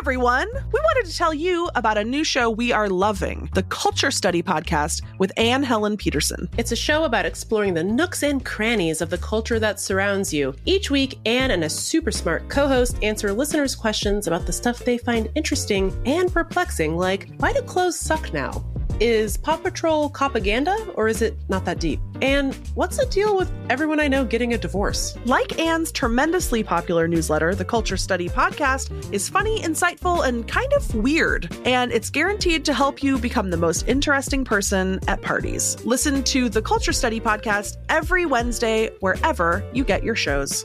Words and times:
everyone. 0.00 0.48
We 0.52 0.80
wanted 0.80 1.10
to 1.10 1.16
tell 1.16 1.32
you 1.32 1.70
about 1.74 1.96
a 1.96 2.04
new 2.04 2.22
show 2.22 2.50
we 2.50 2.70
are 2.70 2.88
loving 2.88 3.48
the 3.54 3.62
Culture 3.64 4.10
Study 4.10 4.42
Podcast 4.42 5.02
with 5.18 5.32
Anne 5.38 5.62
Helen 5.62 5.96
Petersen. 5.96 6.48
It's 6.58 6.72
a 6.72 6.76
show 6.76 7.04
about 7.04 7.24
exploring 7.24 7.72
the 7.72 7.82
nooks 7.82 8.22
and 8.22 8.44
crannies 8.44 9.00
of 9.00 9.08
the 9.08 9.18
culture 9.18 9.58
that 9.58 9.80
surrounds 9.80 10.34
you. 10.34 10.54
Each 10.66 10.90
week, 10.90 11.18
Anne 11.24 11.50
and 11.50 11.64
a 11.64 11.70
super 11.70 12.10
smart 12.10 12.48
co 12.50 12.68
host 12.68 12.98
answer 13.02 13.32
listeners' 13.32 13.74
questions 13.74 14.26
about 14.26 14.44
the 14.44 14.52
stuff 14.52 14.80
they 14.80 14.98
find 14.98 15.30
interesting 15.34 15.98
and 16.04 16.32
perplexing, 16.32 16.96
like 16.96 17.30
why 17.38 17.52
do 17.52 17.62
clothes 17.62 17.98
suck 17.98 18.32
now? 18.34 18.64
Is 18.98 19.36
Paw 19.36 19.58
Patrol 19.58 20.08
propaganda 20.08 20.74
or 20.94 21.06
is 21.06 21.20
it 21.20 21.36
not 21.50 21.66
that 21.66 21.78
deep? 21.78 22.00
And 22.22 22.54
what's 22.74 22.96
the 22.96 23.04
deal 23.06 23.36
with 23.36 23.52
everyone 23.68 24.00
I 24.00 24.08
know 24.08 24.24
getting 24.24 24.54
a 24.54 24.58
divorce? 24.58 25.18
Like 25.26 25.58
Anne's 25.58 25.92
tremendously 25.92 26.62
popular 26.62 27.06
newsletter, 27.06 27.54
the 27.54 27.64
Culture 27.64 27.98
Study 27.98 28.30
Podcast 28.30 29.12
is 29.12 29.28
funny, 29.28 29.60
insightful, 29.60 30.26
and 30.26 30.48
kind 30.48 30.72
of 30.72 30.94
weird. 30.94 31.54
And 31.66 31.92
it's 31.92 32.08
guaranteed 32.08 32.64
to 32.64 32.72
help 32.72 33.02
you 33.02 33.18
become 33.18 33.50
the 33.50 33.58
most 33.58 33.86
interesting 33.86 34.44
person 34.44 34.98
at 35.08 35.20
parties. 35.20 35.76
Listen 35.84 36.22
to 36.24 36.48
the 36.48 36.62
Culture 36.62 36.92
Study 36.92 37.20
Podcast 37.20 37.76
every 37.90 38.24
Wednesday, 38.24 38.90
wherever 39.00 39.62
you 39.74 39.84
get 39.84 40.04
your 40.04 40.16
shows. 40.16 40.64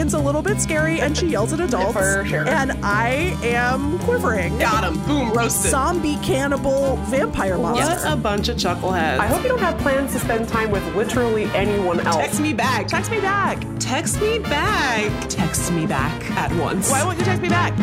Meagan's 0.00 0.14
a 0.14 0.18
little 0.18 0.40
bit 0.40 0.58
scary 0.58 0.98
and 1.02 1.14
she 1.14 1.26
yells 1.26 1.52
at 1.52 1.60
adults. 1.60 1.92
For 1.92 2.24
sure. 2.24 2.48
And 2.48 2.72
I 2.82 3.36
am 3.42 3.98
quivering. 3.98 4.56
Got 4.56 4.82
him. 4.82 4.98
Boom, 5.04 5.30
roasted. 5.34 5.70
Zombie 5.70 6.16
cannibal 6.22 6.96
vampire 7.10 7.58
monster. 7.58 8.08
What 8.08 8.10
a 8.10 8.16
bunch 8.16 8.48
of 8.48 8.56
chuckleheads. 8.56 9.18
I 9.18 9.26
hope 9.26 9.42
you 9.42 9.50
don't 9.50 9.58
have 9.58 9.76
plans 9.80 10.14
to 10.14 10.18
spend 10.20 10.48
time 10.48 10.70
with 10.70 10.82
literally 10.96 11.44
anyone 11.52 12.00
else. 12.00 12.16
Text 12.16 12.40
me 12.40 12.54
back. 12.54 12.88
Text 12.88 13.10
me 13.10 13.20
back. 13.20 13.62
Text 13.78 14.18
me 14.22 14.38
back. 14.38 15.28
Text 15.28 15.70
me 15.70 15.84
back 15.86 16.30
at 16.30 16.50
once. 16.58 16.90
Why 16.90 17.04
won't 17.04 17.18
you 17.18 17.24
text 17.26 17.42
me 17.42 17.50
back? 17.50 17.78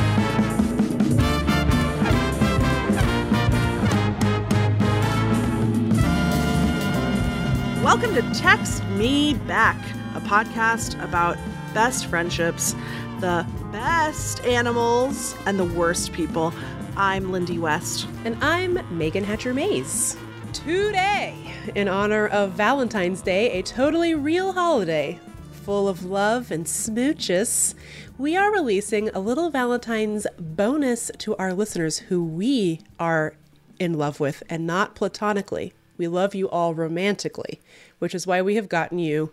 Welcome 7.84 8.16
to 8.16 8.24
Text 8.34 8.84
Me 8.86 9.36
Back, 9.36 9.78
a 10.16 10.20
podcast 10.22 11.00
about 11.04 11.38
best 11.78 12.08
friendships, 12.08 12.74
the 13.20 13.46
best 13.72 14.44
animals, 14.46 15.36
and 15.46 15.60
the 15.60 15.64
worst 15.64 16.12
people. 16.12 16.52
I'm 16.96 17.32
Lindy 17.32 17.60
West. 17.60 18.08
And 18.26 18.36
I'm 18.44 18.80
Meagan 18.98 19.24
Hatcher-Mays. 19.24 20.18
Today, 20.54 21.36
in 21.76 21.88
honor 21.88 22.30
of 22.30 22.54
Valentine's 22.54 23.22
Day, 23.22 23.52
a 23.52 23.62
totally 23.62 24.16
real 24.16 24.54
holiday 24.54 25.20
full 25.52 25.88
of 25.88 26.04
love 26.04 26.50
and 26.50 26.66
smooches, 26.66 27.76
we 28.18 28.36
are 28.36 28.52
releasing 28.52 29.10
a 29.10 29.20
little 29.20 29.52
Valentine's 29.52 30.26
bonus 30.40 31.12
to 31.20 31.36
our 31.36 31.54
listeners 31.54 32.00
who 32.00 32.24
we 32.24 32.82
are 33.00 33.36
in 33.78 33.94
love 33.94 34.20
with 34.20 34.42
and 34.50 34.66
not 34.66 34.96
platonically. 34.96 35.74
We 35.96 36.08
love 36.08 36.34
you 36.34 36.50
all 36.50 36.74
romantically, 36.74 37.62
which 38.00 38.16
is 38.16 38.26
why 38.26 38.42
we 38.42 38.56
have 38.56 38.68
gotten 38.68 38.98
you 38.98 39.32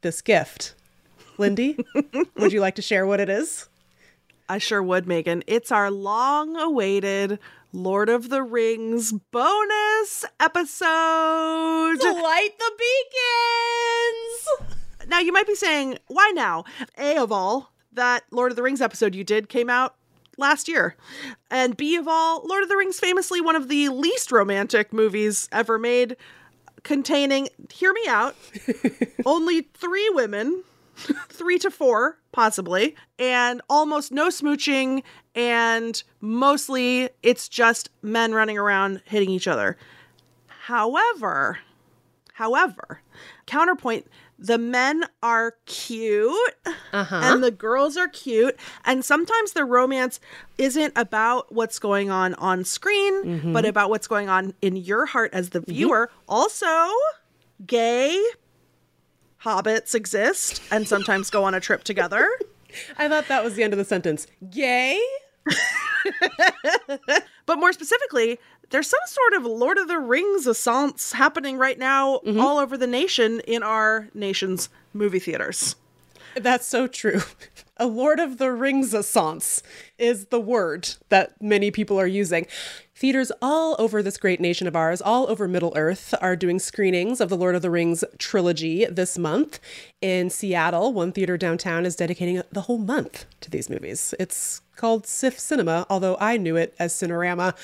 this 0.00 0.20
gift. 0.20 0.73
Lindy, 1.38 1.76
would 2.36 2.52
you 2.52 2.60
like 2.60 2.76
to 2.76 2.82
share 2.82 3.06
what 3.06 3.20
it 3.20 3.28
is? 3.28 3.68
I 4.48 4.58
sure 4.58 4.82
would, 4.82 5.06
Meagan. 5.06 5.42
It's 5.46 5.72
our 5.72 5.90
long 5.90 6.56
awaited 6.56 7.38
Lord 7.72 8.08
of 8.08 8.28
the 8.28 8.42
Rings 8.42 9.12
bonus 9.32 10.24
episode. 10.38 11.96
Light 12.02 12.50
the 12.58 12.72
beacons! 12.78 14.70
Now, 15.08 15.18
you 15.18 15.32
might 15.32 15.46
be 15.46 15.54
saying, 15.54 15.98
why 16.06 16.30
now? 16.34 16.64
A 16.98 17.16
of 17.16 17.32
all, 17.32 17.72
that 17.92 18.24
Lord 18.30 18.52
of 18.52 18.56
the 18.56 18.62
Rings 18.62 18.80
episode 18.80 19.14
you 19.14 19.24
did 19.24 19.48
came 19.48 19.68
out 19.70 19.96
last 20.38 20.68
year. 20.68 20.96
And 21.50 21.76
B 21.76 21.96
of 21.96 22.06
all, 22.06 22.46
Lord 22.46 22.62
of 22.62 22.68
the 22.68 22.76
Rings 22.76 23.00
famously 23.00 23.40
one 23.40 23.56
of 23.56 23.68
the 23.68 23.88
least 23.88 24.30
romantic 24.30 24.92
movies 24.92 25.48
ever 25.50 25.78
made, 25.78 26.16
containing, 26.82 27.48
hear 27.72 27.92
me 27.92 28.06
out, 28.08 28.36
only 29.26 29.62
three 29.62 30.10
women, 30.10 30.62
three 31.28 31.58
to 31.58 31.70
four, 31.70 32.18
possibly, 32.32 32.94
and 33.18 33.60
almost 33.68 34.12
no 34.12 34.28
smooching, 34.28 35.02
and 35.34 36.02
mostly 36.20 37.10
it's 37.22 37.48
just 37.48 37.90
men 38.02 38.32
running 38.32 38.58
around 38.58 39.02
hitting 39.04 39.30
each 39.30 39.48
other. 39.48 39.76
However, 40.66 41.58
however, 42.34 43.00
counterpoint, 43.46 44.06
the 44.38 44.58
men 44.58 45.04
are 45.22 45.54
cute 45.66 46.54
Uh-huh. 46.92 47.20
and 47.22 47.42
the 47.44 47.50
girls 47.52 47.96
are 47.96 48.08
cute 48.08 48.56
and 48.84 49.04
sometimes 49.04 49.52
the 49.52 49.64
romance 49.64 50.18
isn't 50.58 50.92
about 50.96 51.52
what's 51.52 51.78
going 51.78 52.10
on 52.10 52.34
on 52.34 52.64
screen 52.64 53.52
but 53.52 53.64
about 53.64 53.90
what's 53.90 54.08
going 54.08 54.28
on 54.28 54.52
in 54.60 54.74
your 54.76 55.06
heart 55.06 55.30
as 55.32 55.50
the 55.50 55.60
viewer 55.60 56.10
also 56.28 56.66
gay 57.64 58.20
hobbits 59.44 59.94
exist 59.94 60.62
and 60.70 60.88
sometimes 60.88 61.30
go 61.30 61.44
on 61.44 61.54
a 61.54 61.60
trip 61.60 61.84
together 61.84 62.28
I 62.98 63.08
thought 63.08 63.28
that 63.28 63.44
was 63.44 63.54
the 63.54 63.62
end 63.62 63.72
of 63.72 63.78
the 63.78 63.84
sentence. 63.84 64.26
Gay? 64.50 65.00
but 67.46 67.58
more 67.58 67.72
specifically 67.72 68.40
there's 68.70 68.88
some 68.88 69.00
sort 69.06 69.34
of 69.34 69.44
lord 69.44 69.76
of 69.76 69.88
the 69.88 69.98
rings 69.98 70.46
assance 70.46 71.12
happening 71.12 71.58
right 71.58 71.78
now 71.78 72.16
mm-hmm. 72.24 72.40
all 72.40 72.56
over 72.56 72.78
the 72.78 72.86
nation 72.86 73.40
in 73.40 73.62
our 73.62 74.08
nation's 74.14 74.70
movie 74.94 75.18
theaters 75.18 75.76
That's 76.34 76.66
so 76.66 76.86
true. 76.86 77.20
A 77.76 77.86
Lord 77.88 78.20
of 78.20 78.38
the 78.38 78.52
Rings 78.52 78.94
assance 78.94 79.60
is 79.98 80.26
the 80.26 80.38
word 80.38 80.90
that 81.08 81.42
many 81.42 81.72
people 81.72 81.98
are 81.98 82.06
using. 82.06 82.46
Theaters 82.94 83.32
all 83.42 83.74
over 83.80 84.00
this 84.00 84.16
great 84.16 84.40
nation 84.40 84.68
of 84.68 84.76
ours, 84.76 85.02
all 85.02 85.28
over 85.28 85.48
Middle 85.48 85.72
Earth, 85.74 86.14
are 86.20 86.36
doing 86.36 86.60
screenings 86.60 87.20
of 87.20 87.30
the 87.30 87.36
Lord 87.36 87.56
of 87.56 87.62
the 87.62 87.72
Rings 87.72 88.04
trilogy 88.16 88.84
this 88.84 89.18
month. 89.18 89.58
In 90.00 90.30
Seattle, 90.30 90.92
one 90.92 91.10
theater 91.10 91.36
downtown 91.36 91.84
is 91.84 91.96
dedicating 91.96 92.40
the 92.52 92.60
whole 92.60 92.78
month 92.78 93.26
to 93.40 93.50
these 93.50 93.68
movies. 93.68 94.14
It's 94.20 94.60
called 94.76 95.04
SIFF 95.04 95.36
Cinema, 95.36 95.84
although 95.90 96.16
I 96.20 96.36
knew 96.36 96.54
it 96.54 96.76
as 96.78 96.94
Cinerama, 96.94 97.56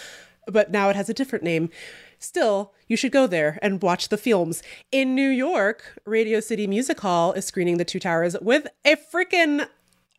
but 0.47 0.73
now 0.73 0.89
it 0.89 0.97
has 0.97 1.09
a 1.09 1.15
different 1.15 1.45
name. 1.45 1.71
Still, 2.19 2.75
you 2.89 2.97
should 2.97 3.13
go 3.13 3.29
there 3.29 3.61
and 3.63 3.81
watch 3.81 4.09
the 4.09 4.19
films. 4.19 4.61
In 4.91 5.15
New 5.15 5.29
York, 5.29 6.01
Radio 6.05 6.41
City 6.41 6.67
Music 6.67 6.99
Hall 6.99 7.33
is 7.33 7.45
screening 7.45 7.79
The 7.79 7.85
Two 7.85 8.01
Towers 8.01 8.37
with 8.43 8.67
a 8.85 8.97
freaking 8.97 9.69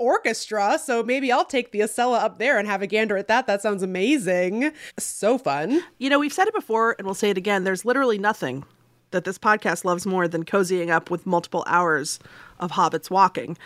orchestra. 0.01 0.79
So 0.83 1.03
maybe 1.03 1.31
I'll 1.31 1.45
take 1.45 1.71
the 1.71 1.81
Acela 1.81 2.19
up 2.21 2.39
there 2.39 2.57
and 2.57 2.67
have 2.67 2.81
a 2.81 2.87
gander 2.87 3.17
at 3.17 3.27
that. 3.27 3.47
That 3.47 3.61
sounds 3.61 3.83
amazing. 3.83 4.71
So 4.97 5.37
fun. 5.37 5.81
You 5.99 6.09
know, 6.09 6.19
we've 6.19 6.33
said 6.33 6.47
it 6.47 6.53
before 6.53 6.95
and 6.97 7.05
we'll 7.05 7.13
say 7.13 7.29
it 7.29 7.37
again. 7.37 7.63
There's 7.63 7.85
literally 7.85 8.17
nothing 8.17 8.65
that 9.11 9.25
this 9.25 9.37
podcast 9.37 9.85
loves 9.85 10.05
more 10.05 10.27
than 10.27 10.43
cozying 10.43 10.89
up 10.89 11.09
with 11.11 11.25
multiple 11.25 11.63
hours 11.67 12.19
of 12.59 12.71
hobbits 12.71 13.09
walking. 13.09 13.57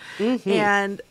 And 0.45 1.01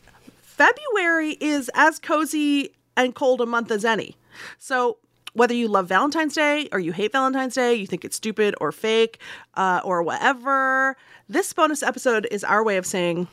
February 0.42 1.36
is 1.40 1.70
as 1.74 1.98
cozy 1.98 2.70
and 2.96 3.14
cold 3.14 3.40
a 3.40 3.46
month 3.46 3.70
as 3.70 3.84
any. 3.84 4.16
So, 4.58 4.98
whether 5.32 5.54
you 5.54 5.66
love 5.66 5.88
Valentine's 5.88 6.34
Day 6.34 6.68
or 6.70 6.78
you 6.78 6.92
hate 6.92 7.10
Valentine's 7.10 7.54
Day, 7.54 7.74
you 7.74 7.88
think 7.88 8.04
it's 8.04 8.16
stupid 8.16 8.54
or 8.60 8.70
fake 8.70 9.20
uh, 9.54 9.80
or 9.82 10.00
whatever, 10.02 10.96
this 11.28 11.52
bonus 11.52 11.82
episode 11.82 12.28
is 12.30 12.44
our 12.44 12.62
way 12.62 12.76
of 12.76 12.86
saying, 12.86 13.26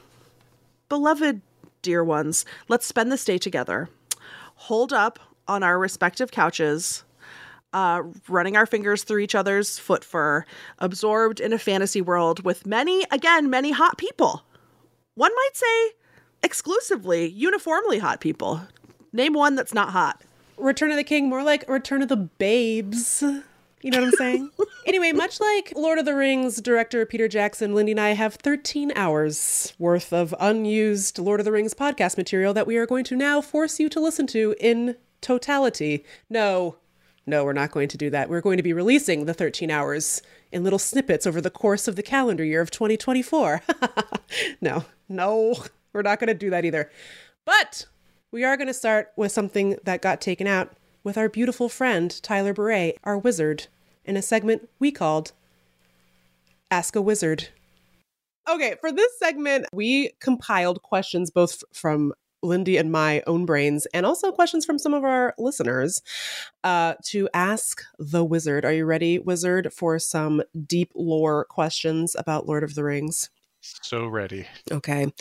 Beloved 0.90 1.42
dear 1.82 2.04
ones, 2.04 2.46
let's 2.68 2.86
spend 2.86 3.12
this 3.12 3.26
day 3.26 3.38
together. 3.38 3.90
Hold 4.56 4.94
up 4.94 5.20
on 5.48 5.64
our 5.64 5.80
respective 5.80 6.32
couches, 6.32 7.04
uh, 7.74 8.04
running 8.28 8.56
our 8.56 8.66
fingers 8.66 9.04
through 9.04 9.20
each 9.20 9.36
other's 9.36 9.80
foot 9.80 10.04
fur, 10.04 10.46
absorbed 10.80 11.40
in 11.40 11.54
a 11.54 11.58
fantasy 11.58 12.02
world 12.02 12.44
with 12.44 12.66
many, 12.66 13.06
again, 13.12 13.50
many 13.50 13.72
hot 13.72 13.98
people. 13.98 14.44
One 15.16 15.32
might 15.34 15.56
say 15.56 15.92
exclusively, 16.44 17.28
uniformly 17.28 18.00
hot 18.00 18.20
people. 18.22 18.62
Name 19.14 19.34
one 19.34 19.56
that's 19.56 19.74
not 19.74 19.90
hot. 19.90 20.22
Return 20.58 20.92
of 20.92 20.98
the 20.98 21.04
King, 21.04 21.28
more 21.28 21.44
like 21.44 21.68
Return 21.68 22.02
of 22.02 22.10
the 22.10 22.18
Babes. 22.18 23.24
You 23.82 23.92
know 23.92 24.00
what 24.00 24.08
I'm 24.08 24.12
saying? 24.14 24.52
anyway, 24.86 25.12
much 25.12 25.40
like 25.40 25.74
Lord 25.76 25.98
of 25.98 26.06
the 26.06 26.16
Rings 26.16 26.62
director 26.62 27.06
Peter 27.06 27.28
Jackson, 27.28 27.74
Lindy 27.74 27.94
and 27.94 28.00
I 28.00 28.12
have 28.12 28.36
13 28.36 28.92
hours 28.96 29.74
worth 29.80 30.14
of 30.14 30.36
unused 30.40 31.18
Lord 31.18 31.40
of 31.40 31.46
the 31.46 31.52
Rings 31.52 31.74
podcast 31.74 32.18
material 32.18 32.54
that 32.54 32.68
we 32.68 32.78
are 32.78 32.86
going 32.86 33.04
to 33.06 33.16
now 33.16 33.42
force 33.42 33.80
you 33.80 33.90
to 33.90 34.00
listen 34.00 34.28
to 34.28 34.56
in 34.60 34.98
totality. 35.22 36.06
No, 36.30 36.78
no, 37.26 37.44
we're 37.44 37.54
not 37.54 37.72
going 37.72 37.88
to 37.90 37.98
do 37.98 38.10
that. 38.10 38.30
We're 38.30 38.42
going 38.42 38.58
to 38.58 38.64
be 38.64 38.74
releasing 38.74 39.26
the 39.26 39.34
13 39.34 39.72
hours 39.72 40.22
in 40.52 40.64
little 40.64 40.80
snippets 40.80 41.26
over 41.26 41.42
the 41.42 41.50
course 41.50 41.88
of 41.88 41.96
the 41.96 42.04
calendar 42.04 42.44
year 42.44 42.62
of 42.62 42.72
2024. 42.72 43.62
no, 44.62 44.86
no, 45.08 45.56
we're 45.94 46.02
not 46.02 46.20
going 46.20 46.28
to 46.28 46.34
do 46.34 46.50
that 46.50 46.66
either. 46.66 46.92
But 47.46 47.86
we 48.32 48.44
are 48.44 48.58
going 48.58 48.68
to 48.68 48.74
start 48.74 49.12
with 49.16 49.32
something 49.32 49.78
that 49.84 50.02
got 50.02 50.22
taken 50.22 50.48
out 50.48 50.74
with 51.04 51.18
our 51.18 51.30
beautiful 51.30 51.70
friend 51.70 52.22
Tyler 52.22 52.54
Bure, 52.54 52.94
our 53.04 53.18
wizard, 53.18 53.68
in 54.06 54.18
a 54.18 54.22
segment 54.22 54.70
we 54.80 54.92
called 54.92 55.32
Ask 56.70 56.96
a 56.96 57.02
Wizard. 57.02 57.50
Okay, 58.50 58.76
for 58.82 58.92
this 58.92 59.12
segment, 59.20 59.66
we 59.74 60.12
compiled 60.20 60.82
questions 60.82 61.30
both 61.30 61.64
from 61.74 62.14
Lindy 62.44 62.78
and 62.78 62.92
my 62.92 63.22
own 63.28 63.46
brains, 63.46 63.86
and 63.94 64.06
also 64.06 64.32
questions 64.32 64.66
from 64.66 64.80
some 64.80 64.94
of 64.94 65.04
our 65.04 65.34
listeners 65.38 66.02
uh, 66.64 66.96
to 67.06 67.30
ask 67.34 67.84
the 68.00 68.26
wizard. 68.26 68.66
Are 68.66 68.74
you 68.74 68.86
ready, 68.86 69.20
wizard, 69.20 69.72
for 69.72 70.00
some 70.00 70.42
deep 70.66 70.92
lore 70.96 71.46
questions 71.46 72.16
about 72.18 72.48
Lord 72.48 72.64
of 72.64 72.74
the 72.74 72.84
Rings? 72.84 73.30
So 73.62 74.08
ready. 74.08 74.48
Okay. 74.72 75.14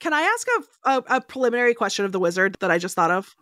Can 0.00 0.12
I 0.12 0.22
ask 0.22 0.46
a, 0.48 0.90
a, 0.90 1.16
a 1.16 1.20
preliminary 1.20 1.74
question 1.74 2.04
of 2.04 2.12
the 2.12 2.18
wizard 2.18 2.56
that 2.60 2.70
I 2.70 2.78
just 2.78 2.96
thought 2.96 3.12
of? 3.12 3.36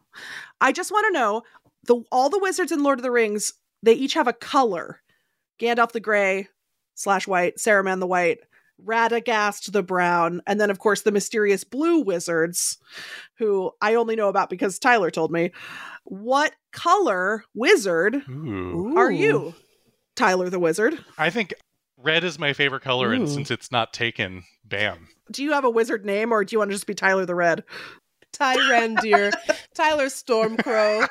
I 0.61 0.73
just 0.73 0.93
want 0.93 1.07
to 1.07 1.19
know 1.19 1.43
the 1.87 2.03
all 2.11 2.29
the 2.31 2.39
wizards 2.39 2.73
in 2.73 2.83
Lord 2.83 2.99
of 2.99 3.03
the 3.03 3.11
Rings, 3.11 3.53
they 3.83 3.95
each 3.95 4.15
have 4.15 4.29
a 4.29 4.33
color. 4.33 5.01
Gandalf 5.61 5.93
the 5.93 6.01
gray 6.01 6.49
slash 6.95 7.27
white, 7.27 7.57
Saruman 7.57 8.01
the 8.01 8.07
white, 8.07 8.41
Radagast 8.85 9.71
the 9.73 9.83
brown, 9.83 10.43
and 10.47 10.61
then 10.61 10.71
of 10.71 10.79
course 10.79 11.03
the 11.03 11.13
mysterious 11.13 11.65
blue 11.65 12.01
wizards, 12.01 12.79
who 13.39 13.71
I 13.81 13.95
only 13.95 14.17
know 14.17 14.29
about 14.29 14.51
because 14.51 14.79
Tyler 14.79 15.11
told 15.11 15.31
me. 15.31 15.53
What 16.05 16.53
color 16.73 17.45
wizard 17.55 18.23
Ooh. 18.29 18.97
are 18.97 19.11
you, 19.11 19.55
Tyler 20.17 20.51
the 20.51 20.59
wizard? 20.59 20.99
I 21.17 21.31
think 21.31 21.55
red 21.97 22.25
is 22.25 22.39
my 22.39 22.53
favorite 22.53 22.83
color, 22.83 23.13
and 23.13 23.29
since 23.29 23.51
it's 23.53 23.71
not 23.71 23.93
taken, 23.93 24.43
bam. 24.65 25.09
Do 25.31 25.45
you 25.45 25.53
have 25.53 25.65
a 25.65 25.71
wizard 25.71 26.05
name, 26.05 26.33
or 26.33 26.45
do 26.45 26.55
you 26.55 26.59
want 26.59 26.71
to 26.71 26.75
just 26.75 26.87
be 26.87 26.95
Tyler 26.95 27.25
the 27.25 27.37
Red? 27.37 27.63
Tyrandir, 28.33 29.33
Tyler 29.75 30.07
Stormcrow. 30.07 31.07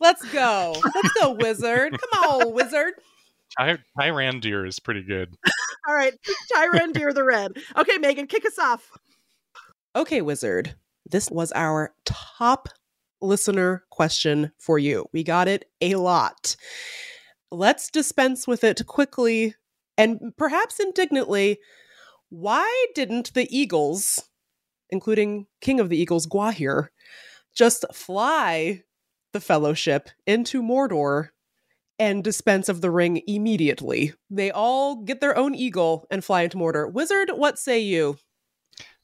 Let's 0.00 0.24
go. 0.32 0.74
Let's 0.94 1.12
go, 1.20 1.32
wizard. 1.32 1.92
Come 1.98 2.30
on, 2.30 2.54
wizard. 2.54 2.94
Ty- 3.58 3.78
Tyrandir 3.98 4.66
is 4.66 4.78
pretty 4.80 5.02
good. 5.02 5.34
All 5.88 5.94
right, 5.94 6.14
Tyrandir 6.52 7.14
the 7.14 7.24
Red. 7.24 7.52
Okay, 7.76 7.98
Meagan, 7.98 8.26
kick 8.26 8.44
us 8.46 8.58
off. 8.58 8.90
Okay, 9.94 10.22
wizard. 10.22 10.74
This 11.08 11.30
was 11.30 11.52
our 11.54 11.94
top 12.04 12.68
listener 13.20 13.84
question 13.90 14.52
for 14.58 14.78
you. 14.78 15.06
We 15.12 15.22
got 15.22 15.48
it 15.48 15.66
a 15.80 15.96
lot. 15.96 16.56
Let's 17.50 17.90
dispense 17.90 18.46
with 18.46 18.64
it 18.64 18.86
quickly 18.86 19.54
and 19.96 20.32
perhaps 20.36 20.80
indignantly. 20.80 21.58
Why 22.30 22.86
didn't 22.94 23.34
the 23.34 23.46
Eagles, 23.56 24.28
including 24.90 25.46
King 25.60 25.80
of 25.80 25.88
the 25.88 25.96
Eagles 25.96 26.26
Gwaihir, 26.26 26.88
just 27.54 27.84
fly 27.92 28.82
the 29.32 29.40
fellowship 29.40 30.10
into 30.26 30.62
Mordor 30.62 31.28
and 31.98 32.24
dispense 32.24 32.68
of 32.68 32.80
the 32.80 32.90
ring 32.90 33.22
immediately? 33.26 34.12
They 34.30 34.50
all 34.50 34.96
get 34.96 35.20
their 35.20 35.36
own 35.36 35.54
eagle 35.54 36.06
and 36.10 36.24
fly 36.24 36.42
into 36.42 36.56
Mordor. 36.56 36.92
Wizard, 36.92 37.30
what 37.34 37.58
say 37.58 37.78
you? 37.80 38.18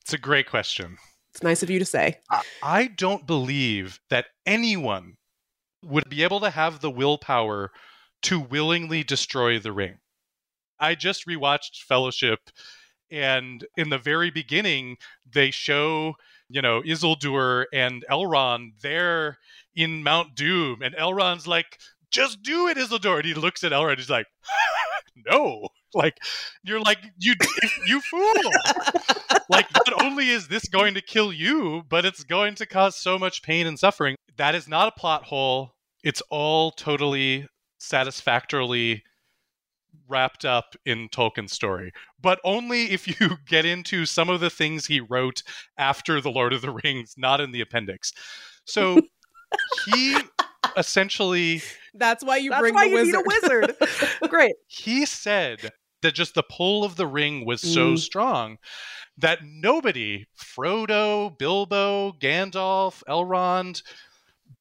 It's 0.02 0.12
a 0.12 0.18
great 0.18 0.48
question. 0.48 0.98
It's 1.32 1.42
nice 1.42 1.62
of 1.62 1.70
you 1.70 1.78
to 1.78 1.84
say. 1.84 2.18
I- 2.30 2.42
I 2.62 2.86
don't 2.88 3.26
believe 3.26 4.00
that 4.10 4.26
anyone 4.46 5.16
would 5.84 6.08
be 6.08 6.22
able 6.24 6.40
to 6.40 6.50
have 6.50 6.80
the 6.80 6.90
willpower 6.90 7.70
to 8.22 8.40
willingly 8.40 9.02
destroy 9.04 9.58
the 9.58 9.72
ring. 9.72 9.98
I 10.78 10.94
just 10.94 11.26
rewatched 11.26 11.82
Fellowship, 11.86 12.40
and 13.10 13.66
in 13.76 13.90
the 13.90 13.98
very 13.98 14.30
beginning, 14.30 14.96
they 15.30 15.50
show, 15.50 16.14
you 16.48 16.62
know, 16.62 16.82
Isildur 16.82 17.64
and 17.72 18.04
Elrond 18.10 18.80
there 18.82 19.38
in 19.74 20.02
Mount 20.02 20.34
Doom, 20.34 20.82
and 20.82 20.94
Elrond's 20.94 21.46
like, 21.46 21.78
just 22.10 22.42
do 22.42 22.68
it, 22.68 22.76
Isildur. 22.76 23.18
And 23.18 23.24
he 23.24 23.34
looks 23.34 23.62
at 23.64 23.72
Elrond, 23.72 23.98
he's 23.98 24.10
like, 24.10 24.26
no. 25.26 25.68
Like, 25.94 26.18
you're 26.62 26.80
like, 26.80 26.98
you, 27.18 27.34
you 27.86 28.00
fool 28.00 28.52
like 29.50 29.66
not 29.74 30.02
only 30.02 30.30
is 30.30 30.48
this 30.48 30.68
going 30.68 30.94
to 30.94 31.00
kill 31.00 31.32
you 31.32 31.82
but 31.88 32.04
it's 32.04 32.24
going 32.24 32.54
to 32.54 32.64
cause 32.64 32.96
so 32.96 33.18
much 33.18 33.42
pain 33.42 33.66
and 33.66 33.78
suffering 33.78 34.16
that 34.36 34.54
is 34.54 34.68
not 34.68 34.88
a 34.88 34.98
plot 34.98 35.24
hole 35.24 35.74
it's 36.02 36.22
all 36.30 36.70
totally 36.70 37.46
satisfactorily 37.78 39.02
wrapped 40.08 40.44
up 40.44 40.74
in 40.84 41.08
Tolkien's 41.08 41.52
story 41.52 41.92
but 42.20 42.40
only 42.44 42.90
if 42.90 43.06
you 43.08 43.36
get 43.46 43.64
into 43.64 44.06
some 44.06 44.28
of 44.28 44.40
the 44.40 44.50
things 44.50 44.86
he 44.86 45.00
wrote 45.00 45.42
after 45.78 46.20
the 46.20 46.30
Lord 46.30 46.52
of 46.52 46.62
the 46.62 46.70
Rings 46.70 47.14
not 47.16 47.40
in 47.40 47.52
the 47.52 47.60
appendix 47.60 48.12
so 48.64 49.00
he 49.84 50.16
essentially 50.76 51.62
That's 51.94 52.22
why 52.24 52.36
you 52.36 52.50
That's 52.50 52.60
bring 52.60 52.74
why 52.74 52.84
the 52.84 52.90
you 52.90 52.94
wizard. 52.94 53.14
need 53.14 53.20
a 53.20 53.24
wizard. 53.26 53.76
Great. 54.28 54.54
he 54.68 55.04
said 55.04 55.72
that 56.02 56.14
just 56.14 56.34
the 56.34 56.42
pull 56.44 56.84
of 56.84 56.94
the 56.96 57.06
ring 57.06 57.44
was 57.44 57.60
so 57.60 57.94
Mm. 57.94 57.98
strong 57.98 58.58
that 59.18 59.40
nobody 59.44 60.26
Frodo, 60.38 61.36
Bilbo, 61.36 62.12
Gandalf, 62.12 63.02
Elrond, 63.08 63.82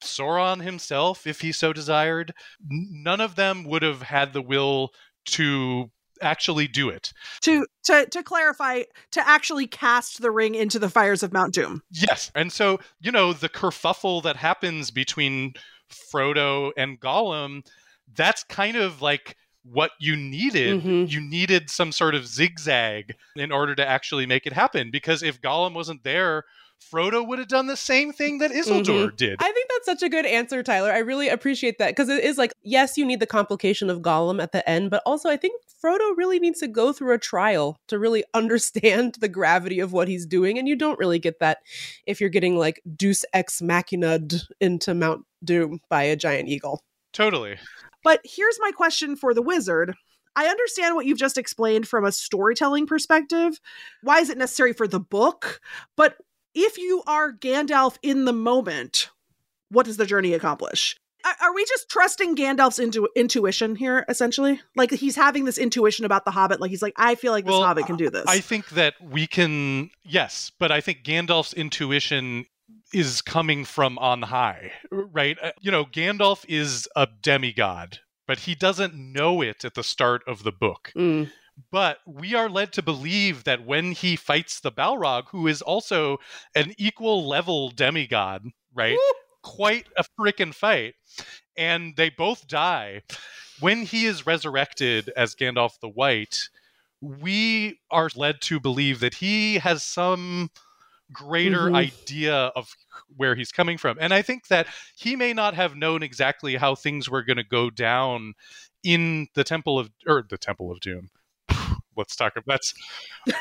Sauron 0.03 0.61
himself, 0.63 1.27
if 1.27 1.41
he 1.41 1.51
so 1.51 1.71
desired, 1.71 2.33
none 2.67 3.21
of 3.21 3.35
them 3.35 3.63
would 3.65 3.83
have 3.83 4.01
had 4.01 4.33
the 4.33 4.41
will 4.41 4.89
to 5.25 5.89
actually 6.21 6.67
do 6.67 6.89
it. 6.89 7.13
To 7.41 7.65
to 7.85 8.05
to 8.07 8.23
clarify, 8.23 8.83
to 9.11 9.27
actually 9.27 9.67
cast 9.67 10.21
the 10.21 10.31
ring 10.31 10.55
into 10.55 10.79
the 10.79 10.89
fires 10.89 11.23
of 11.23 11.31
Mount 11.33 11.53
Doom. 11.53 11.81
Yes. 11.91 12.31
And 12.35 12.51
so, 12.51 12.79
you 12.99 13.11
know, 13.11 13.33
the 13.33 13.49
kerfuffle 13.49 14.21
that 14.23 14.35
happens 14.35 14.91
between 14.91 15.53
Frodo 15.89 16.71
and 16.77 16.99
Gollum, 16.99 17.65
that's 18.13 18.43
kind 18.43 18.75
of 18.75 19.01
like 19.01 19.35
what 19.63 19.91
you 19.99 20.15
needed. 20.15 20.81
Mhm. 20.81 21.09
You 21.09 21.21
needed 21.21 21.69
some 21.69 21.91
sort 21.91 22.15
of 22.15 22.27
zigzag 22.27 23.15
in 23.35 23.51
order 23.51 23.75
to 23.75 23.87
actually 23.87 24.25
make 24.25 24.45
it 24.45 24.53
happen. 24.53 24.89
Because 24.91 25.21
if 25.23 25.41
Gollum 25.41 25.73
wasn't 25.73 26.03
there, 26.03 26.45
Frodo 26.79 27.25
would 27.27 27.39
have 27.39 27.47
done 27.47 27.67
the 27.67 27.77
same 27.77 28.11
thing 28.11 28.39
that 28.39 28.51
Isildur 28.51 28.85
mm-hmm. 28.85 29.15
did. 29.15 29.35
I 29.39 29.51
think 29.51 29.69
that's 29.69 29.85
such 29.85 30.03
a 30.03 30.09
good 30.09 30.25
answer, 30.25 30.63
Tyler. 30.63 30.91
I 30.91 30.99
really 30.99 31.29
appreciate 31.29 31.77
that 31.77 31.89
because 31.89 32.09
it 32.09 32.23
is 32.23 32.37
like, 32.37 32.53
yes, 32.63 32.97
you 32.97 33.05
need 33.05 33.19
the 33.19 33.27
complication 33.27 33.89
of 33.89 34.01
Gollum 34.01 34.41
at 34.41 34.51
the 34.51 34.67
end, 34.67 34.89
but 34.89 35.03
also 35.05 35.29
I 35.29 35.37
think 35.37 35.61
Frodo 35.83 36.17
really 36.17 36.39
needs 36.39 36.59
to 36.59 36.67
go 36.67 36.91
through 36.91 37.13
a 37.13 37.19
trial 37.19 37.77
to 37.87 37.99
really 37.99 38.23
understand 38.33 39.15
the 39.19 39.29
gravity 39.29 39.79
of 39.79 39.93
what 39.93 40.07
he's 40.07 40.25
doing. 40.25 40.57
And 40.57 40.67
you 40.67 40.75
don't 40.75 40.99
really 40.99 41.19
get 41.19 41.39
that 41.39 41.59
if 42.05 42.19
you're 42.19 42.29
getting 42.29 42.57
like 42.57 42.81
Deus 42.95 43.23
ex 43.33 43.61
machina'd 43.61 44.41
into 44.59 44.93
Mount 44.93 45.25
Doom 45.43 45.79
by 45.89 46.03
a 46.03 46.15
giant 46.15 46.49
eagle. 46.49 46.81
totally. 47.13 47.57
But 48.03 48.21
here's 48.23 48.57
my 48.61 48.71
question 48.71 49.15
for 49.17 49.33
the 49.33 49.41
wizard. 49.41 49.93
I 50.35 50.45
understand 50.45 50.95
what 50.95 51.05
you've 51.05 51.17
just 51.17 51.37
explained 51.37 51.87
from 51.87 52.05
a 52.05 52.11
storytelling 52.13 52.87
perspective. 52.87 53.59
Why 54.03 54.19
is 54.19 54.29
it 54.29 54.37
necessary 54.37 54.71
for 54.73 54.87
the 54.87 54.99
book? 54.99 55.59
But 55.97 56.15
if 56.53 56.77
you 56.77 57.03
are 57.07 57.31
Gandalf 57.31 57.97
in 58.01 58.25
the 58.25 58.33
moment, 58.33 59.09
what 59.69 59.85
does 59.85 59.97
the 59.97 60.05
journey 60.05 60.33
accomplish? 60.33 60.97
Are, 61.41 61.53
we 61.53 61.65
just 61.65 61.89
trusting 61.89 62.37
Gandalf's 62.37 62.79
intu- 62.79 63.09
intuition 63.15 63.75
here, 63.75 64.05
essentially? 64.07 64.61
Like 64.77 64.91
he's 64.91 65.17
having 65.17 65.43
this 65.43 65.57
intuition 65.57 66.05
about 66.05 66.23
the 66.23 66.31
Hobbit. 66.31 66.61
Like 66.61 66.69
he's 66.69 66.81
like, 66.81 66.93
I 66.95 67.15
feel 67.15 67.33
like 67.33 67.43
this 67.43 67.51
Well, 67.51 67.63
Hobbit 67.63 67.87
can 67.87 67.97
do 67.97 68.09
this. 68.09 68.23
I 68.25 68.39
think 68.39 68.69
that 68.69 68.93
we 69.01 69.27
can, 69.27 69.89
yes, 70.03 70.51
but 70.57 70.71
I 70.71 70.79
think 70.79 71.03
Gandalf's 71.03 71.53
intuition 71.53 72.45
is 72.93 73.21
coming 73.21 73.65
from 73.65 73.97
on 73.97 74.21
high, 74.21 74.71
right? 74.91 75.37
Uh, 75.41 75.51
You 75.59 75.71
know, 75.71 75.83
Gandalf 75.83 76.45
is 76.47 76.87
a 76.95 77.07
demigod, 77.21 77.99
but 78.25 78.39
he 78.39 78.55
doesn't 78.55 78.95
know 78.95 79.41
it 79.41 79.65
at 79.65 79.73
the 79.73 79.83
start 79.83 80.21
of 80.25 80.43
the 80.43 80.53
book. 80.53 80.93
Mm. 80.95 81.31
But 81.71 81.99
we 82.05 82.35
are 82.35 82.49
led 82.49 82.73
to 82.73 82.81
believe 82.81 83.43
that 83.43 83.65
when 83.65 83.91
he 83.91 84.15
fights 84.15 84.59
the 84.59 84.71
Balrog, 84.71 85.29
who 85.29 85.47
is 85.47 85.61
also 85.61 86.19
an 86.55 86.73
equal 86.77 87.27
level 87.27 87.69
demigod, 87.69 88.45
right? 88.73 88.97
Quite 89.41 89.87
a 89.97 90.03
freaking 90.19 90.53
fight. 90.53 90.95
And 91.57 91.95
they 91.95 92.09
both 92.09 92.47
die. 92.47 93.01
When 93.59 93.83
he 93.83 94.05
is 94.05 94.25
resurrected 94.25 95.11
as 95.17 95.35
Gandalf 95.35 95.79
the 95.79 95.89
White, 95.89 96.49
we 97.01 97.79
are 97.91 98.09
led 98.15 98.41
to 98.41 98.59
believe 98.59 98.99
that 99.01 99.15
he 99.15 99.59
has 99.59 99.83
some 99.83 100.51
greater 101.11 101.69
Mhm. 101.69 101.75
idea 101.75 102.35
of 102.35 102.75
where 103.15 103.35
he's 103.35 103.51
coming 103.51 103.77
from. 103.77 103.97
And 103.99 104.13
I 104.13 104.21
think 104.21 104.47
that 104.47 104.67
he 104.95 105.15
may 105.15 105.33
not 105.33 105.55
have 105.55 105.75
known 105.75 106.03
exactly 106.03 106.55
how 106.55 106.75
things 106.75 107.09
were 107.09 107.23
going 107.23 107.37
to 107.37 107.43
go 107.43 107.69
down 107.69 108.35
in 108.83 109.27
the 109.33 109.43
Temple 109.43 109.79
of 109.79 109.91
or 110.05 110.23
the 110.29 110.37
Temple 110.37 110.71
of 110.71 110.79
Doom. 110.79 111.09
Let's 111.99 112.15
talk 112.15 112.33
about 112.35 112.45
that's 112.47 112.73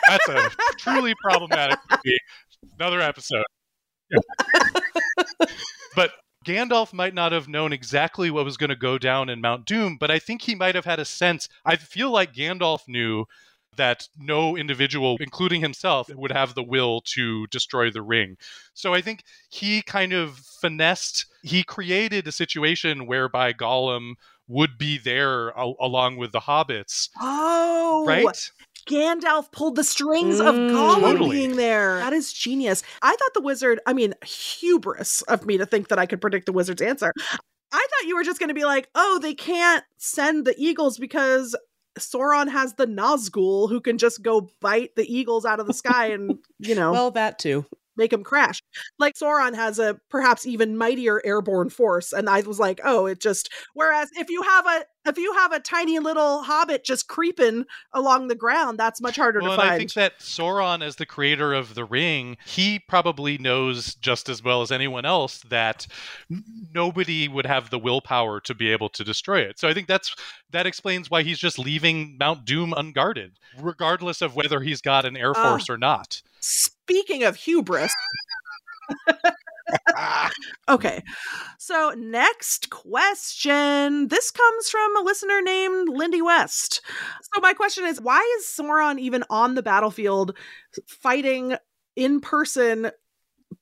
that's 0.08 0.28
a 0.28 0.50
truly 0.78 1.14
problematic 1.22 1.78
movie. 1.90 2.18
Another 2.78 3.00
episode. 3.00 3.44
but 5.96 6.10
Gandalf 6.44 6.92
might 6.92 7.14
not 7.14 7.32
have 7.32 7.48
known 7.48 7.72
exactly 7.72 8.30
what 8.30 8.44
was 8.44 8.56
going 8.56 8.70
to 8.70 8.76
go 8.76 8.98
down 8.98 9.28
in 9.28 9.40
Mount 9.40 9.64
Doom, 9.64 9.96
but 9.98 10.10
I 10.10 10.18
think 10.18 10.42
he 10.42 10.54
might 10.54 10.74
have 10.74 10.84
had 10.84 10.98
a 10.98 11.04
sense. 11.04 11.48
I 11.64 11.76
feel 11.76 12.10
like 12.10 12.34
Gandalf 12.34 12.80
knew 12.88 13.26
that 13.76 14.08
no 14.18 14.56
individual, 14.56 15.16
including 15.20 15.60
himself, 15.60 16.08
would 16.14 16.32
have 16.32 16.54
the 16.54 16.62
will 16.62 17.00
to 17.00 17.46
destroy 17.46 17.90
the 17.90 18.02
ring. 18.02 18.36
So 18.74 18.92
I 18.92 19.00
think 19.00 19.24
he 19.48 19.82
kind 19.82 20.12
of 20.12 20.38
finessed, 20.38 21.26
he 21.42 21.62
created 21.62 22.26
a 22.26 22.32
situation 22.32 23.06
whereby 23.06 23.52
Gollum 23.52 24.14
would 24.48 24.78
be 24.78 24.98
there 24.98 25.50
a- 25.50 25.72
along 25.80 26.16
with 26.16 26.32
the 26.32 26.40
hobbits. 26.40 27.08
Oh, 27.20 28.04
Right? 28.06 28.50
Gandalf 28.88 29.52
pulled 29.52 29.76
the 29.76 29.84
strings 29.84 30.40
of 30.40 30.54
Mm. 30.54 30.70
Gollum 30.70 31.00
Totally. 31.02 31.36
being 31.36 31.56
there. 31.56 31.98
That 31.98 32.14
is 32.14 32.32
genius. 32.32 32.82
I 33.02 33.10
thought 33.14 33.34
the 33.34 33.42
wizard, 33.42 33.80
I 33.86 33.92
mean, 33.92 34.14
hubris 34.24 35.20
of 35.22 35.44
me 35.44 35.58
to 35.58 35.66
think 35.66 35.88
that 35.88 35.98
I 35.98 36.06
could 36.06 36.22
predict 36.22 36.46
the 36.46 36.52
wizard's 36.52 36.80
answer. 36.80 37.12
I 37.70 37.86
thought 37.90 38.06
you 38.08 38.16
were 38.16 38.24
just 38.24 38.38
going 38.40 38.48
to 38.48 38.54
be 38.54 38.64
like, 38.64 38.88
oh, 38.94 39.18
they 39.20 39.34
can't 39.34 39.84
send 39.98 40.46
the 40.46 40.54
eagles 40.56 40.96
because 40.98 41.54
Sauron 41.98 42.48
has 42.48 42.74
the 42.74 42.86
Nazgul 42.86 43.68
who 43.68 43.80
can 43.82 43.98
just 43.98 44.22
go 44.22 44.48
bite 44.62 44.94
the 44.96 45.04
eagles 45.14 45.44
out 45.44 45.60
of 45.60 45.66
the 45.66 45.74
sky 45.74 46.06
and, 46.06 46.38
you 46.58 46.74
know, 46.74 46.92
Well, 46.92 47.10
that 47.10 47.38
too. 47.38 47.66
Make 47.98 48.12
them 48.12 48.24
crash. 48.24 48.62
Like 48.98 49.14
Sauron 49.16 49.54
has 49.54 49.78
a 49.78 49.98
perhaps 50.08 50.46
even 50.46 50.76
mightier 50.76 51.20
airborne 51.24 51.68
force. 51.68 52.12
And 52.12 52.30
I 52.30 52.40
was 52.40 52.58
like, 52.58 52.80
oh, 52.84 53.06
it 53.06 53.20
just 53.20 53.50
whereas 53.74 54.08
if 54.16 54.30
you 54.30 54.42
have 54.42 54.66
a 54.66 54.84
if 55.06 55.16
you 55.16 55.32
have 55.34 55.52
a 55.52 55.60
tiny 55.60 55.98
little 55.98 56.42
hobbit 56.42 56.84
just 56.84 57.08
creeping 57.08 57.64
along 57.94 58.28
the 58.28 58.34
ground, 58.34 58.78
that's 58.78 59.00
much 59.00 59.16
harder 59.16 59.40
Well, 59.40 59.52
to 59.52 59.56
find. 59.56 59.70
I 59.70 59.78
think 59.78 59.94
that 59.94 60.18
Sauron, 60.18 60.82
as 60.82 60.96
the 60.96 61.06
creator 61.06 61.54
of 61.54 61.74
the 61.74 61.84
ring, 61.84 62.36
he 62.44 62.78
probably 62.78 63.38
knows 63.38 63.94
just 63.94 64.28
as 64.28 64.42
well 64.42 64.60
as 64.60 64.70
anyone 64.70 65.06
else 65.06 65.38
that 65.48 65.86
nobody 66.74 67.26
would 67.28 67.46
have 67.46 67.70
the 67.70 67.78
willpower 67.78 68.40
to 68.40 68.54
be 68.54 68.70
able 68.70 68.88
to 68.90 69.04
destroy 69.04 69.40
it. 69.40 69.58
So 69.58 69.68
I 69.68 69.74
think 69.74 69.86
that's 69.88 70.14
that 70.50 70.66
explains 70.66 71.10
why 71.10 71.22
he's 71.22 71.38
just 71.38 71.58
leaving 71.58 72.16
Mount 72.18 72.44
Doom 72.44 72.74
unguarded, 72.76 73.38
regardless 73.58 74.20
of 74.20 74.36
whether 74.36 74.60
he's 74.60 74.80
got 74.80 75.04
an 75.04 75.16
air 75.16 75.32
Ah. 75.34 75.50
force 75.50 75.70
or 75.70 75.78
not. 75.78 76.22
Speaking 76.88 77.22
of 77.24 77.36
hubris. 77.36 77.92
okay. 80.68 81.02
So, 81.58 81.92
next 81.98 82.70
question. 82.70 84.08
This 84.08 84.30
comes 84.30 84.70
from 84.70 84.96
a 84.96 85.02
listener 85.02 85.42
named 85.42 85.90
Lindy 85.90 86.22
West. 86.22 86.80
So, 87.34 87.42
my 87.42 87.52
question 87.52 87.84
is 87.84 88.00
why 88.00 88.20
is 88.38 88.46
Sauron 88.46 88.98
even 88.98 89.22
on 89.28 89.54
the 89.54 89.62
battlefield 89.62 90.34
fighting 90.86 91.56
in 91.94 92.20
person? 92.20 92.90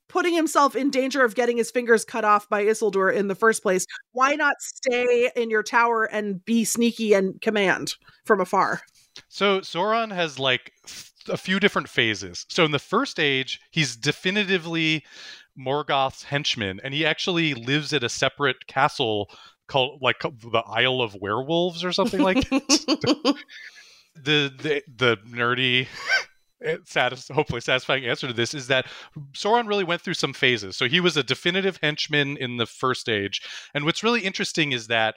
Putting 0.07 0.33
himself 0.33 0.73
in 0.73 0.89
danger 0.89 1.25
of 1.25 1.35
getting 1.35 1.57
his 1.57 1.69
fingers 1.69 2.05
cut 2.05 2.23
off 2.23 2.47
by 2.47 2.63
Isildur 2.63 3.13
in 3.13 3.27
the 3.27 3.35
first 3.35 3.61
place. 3.61 3.85
Why 4.13 4.35
not 4.35 4.55
stay 4.59 5.29
in 5.35 5.49
your 5.49 5.63
tower 5.63 6.05
and 6.05 6.43
be 6.45 6.63
sneaky 6.63 7.13
and 7.13 7.41
command 7.41 7.93
from 8.23 8.39
afar? 8.39 8.81
So 9.27 9.59
Sauron 9.59 10.13
has 10.13 10.39
like 10.39 10.71
f- 10.85 11.11
a 11.29 11.37
few 11.37 11.59
different 11.59 11.89
phases. 11.89 12.45
So 12.49 12.65
in 12.65 12.71
the 12.71 12.79
first 12.79 13.19
age, 13.19 13.59
he's 13.71 13.95
definitively 13.95 15.03
Morgoth's 15.57 16.23
henchman, 16.23 16.79
and 16.83 16.93
he 16.93 17.05
actually 17.05 17.53
lives 17.53 17.93
at 17.93 18.03
a 18.03 18.09
separate 18.09 18.67
castle 18.67 19.29
called 19.67 20.01
like 20.01 20.21
the 20.21 20.63
Isle 20.65 21.01
of 21.01 21.15
Werewolves 21.15 21.83
or 21.83 21.91
something 21.91 22.21
like 22.21 22.37
that. 22.49 23.35
the 24.15 24.51
the 24.57 24.81
the 24.95 25.17
nerdy 25.29 25.87
satis- 26.85 27.27
hopefully 27.29 27.61
satisfying 27.61 28.05
answer 28.05 28.27
to 28.27 28.33
this 28.33 28.53
is 28.53 28.67
that 28.67 28.87
Sauron 29.33 29.67
really 29.67 29.83
went 29.83 30.01
through 30.01 30.15
some 30.15 30.33
phases. 30.33 30.75
So 30.75 30.87
he 30.87 30.99
was 30.99 31.17
a 31.17 31.23
definitive 31.23 31.79
henchman 31.81 32.37
in 32.37 32.57
the 32.57 32.65
first 32.65 33.09
age. 33.09 33.41
And 33.73 33.85
what's 33.85 34.03
really 34.03 34.21
interesting 34.21 34.71
is 34.71 34.87
that 34.87 35.15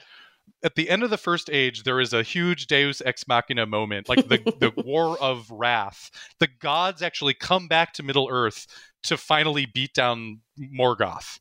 at 0.63 0.75
the 0.75 0.91
end 0.91 1.03
of 1.03 1.11
the 1.11 1.17
first 1.17 1.49
age, 1.51 1.85
there 1.85 2.01
is 2.01 2.13
a 2.13 2.23
huge 2.23 2.67
Deus 2.67 3.01
ex 3.05 3.27
machina 3.27 3.67
moment, 3.67 4.09
like 4.09 4.29
the, 4.29 4.39
the 4.59 4.73
war 4.85 5.17
of 5.21 5.51
wrath. 5.51 6.11
The 6.39 6.49
gods 6.61 7.03
actually 7.03 7.35
come 7.35 7.67
back 7.67 7.93
to 7.95 8.03
Middle 8.03 8.29
Earth 8.31 8.67
to 9.05 9.17
finally 9.17 9.67
beat 9.67 9.95
down 9.95 10.41
Morgoth. 10.59 11.39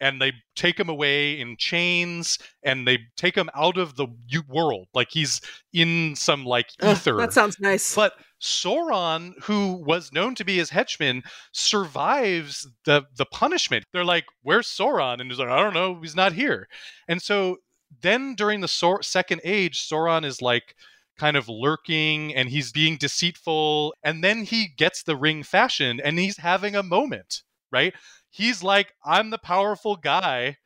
And 0.00 0.20
they 0.20 0.32
take 0.56 0.80
him 0.80 0.88
away 0.88 1.38
in 1.38 1.56
chains 1.56 2.36
and 2.64 2.88
they 2.88 2.98
take 3.16 3.36
him 3.36 3.48
out 3.54 3.78
of 3.78 3.94
the 3.94 4.08
world. 4.48 4.88
Like 4.94 5.08
he's 5.12 5.40
in 5.72 6.16
some 6.16 6.44
like 6.44 6.70
Ugh, 6.80 6.96
ether. 6.96 7.16
that 7.18 7.32
sounds 7.32 7.60
nice. 7.60 7.94
But 7.94 8.14
Sauron, 8.40 9.34
who 9.44 9.74
was 9.74 10.12
known 10.12 10.34
to 10.34 10.44
be 10.44 10.56
his 10.56 10.70
henchman, 10.70 11.22
survives 11.52 12.68
the 12.84 13.04
the 13.16 13.26
punishment. 13.26 13.84
They're 13.92 14.04
like, 14.04 14.24
"Where's 14.42 14.66
Sauron?" 14.66 15.20
And 15.20 15.30
he's 15.30 15.38
like, 15.38 15.48
"I 15.48 15.62
don't 15.62 15.74
know. 15.74 16.00
He's 16.00 16.16
not 16.16 16.32
here." 16.32 16.66
And 17.06 17.22
so 17.22 17.58
then 18.00 18.34
during 18.34 18.60
the 18.60 18.68
Sor- 18.68 19.02
second 19.02 19.40
age, 19.44 19.86
Sauron 19.88 20.24
is 20.24 20.40
like 20.42 20.74
kind 21.18 21.36
of 21.36 21.48
lurking 21.48 22.34
and 22.34 22.48
he's 22.48 22.72
being 22.72 22.96
deceitful. 22.96 23.94
And 24.02 24.24
then 24.24 24.44
he 24.44 24.68
gets 24.68 25.02
the 25.02 25.16
ring 25.16 25.42
fashioned 25.42 26.00
and 26.00 26.18
he's 26.18 26.38
having 26.38 26.74
a 26.74 26.82
moment, 26.82 27.42
right? 27.70 27.94
He's 28.30 28.62
like, 28.62 28.94
"I'm 29.04 29.30
the 29.30 29.38
powerful 29.38 29.96
guy. 29.96 30.56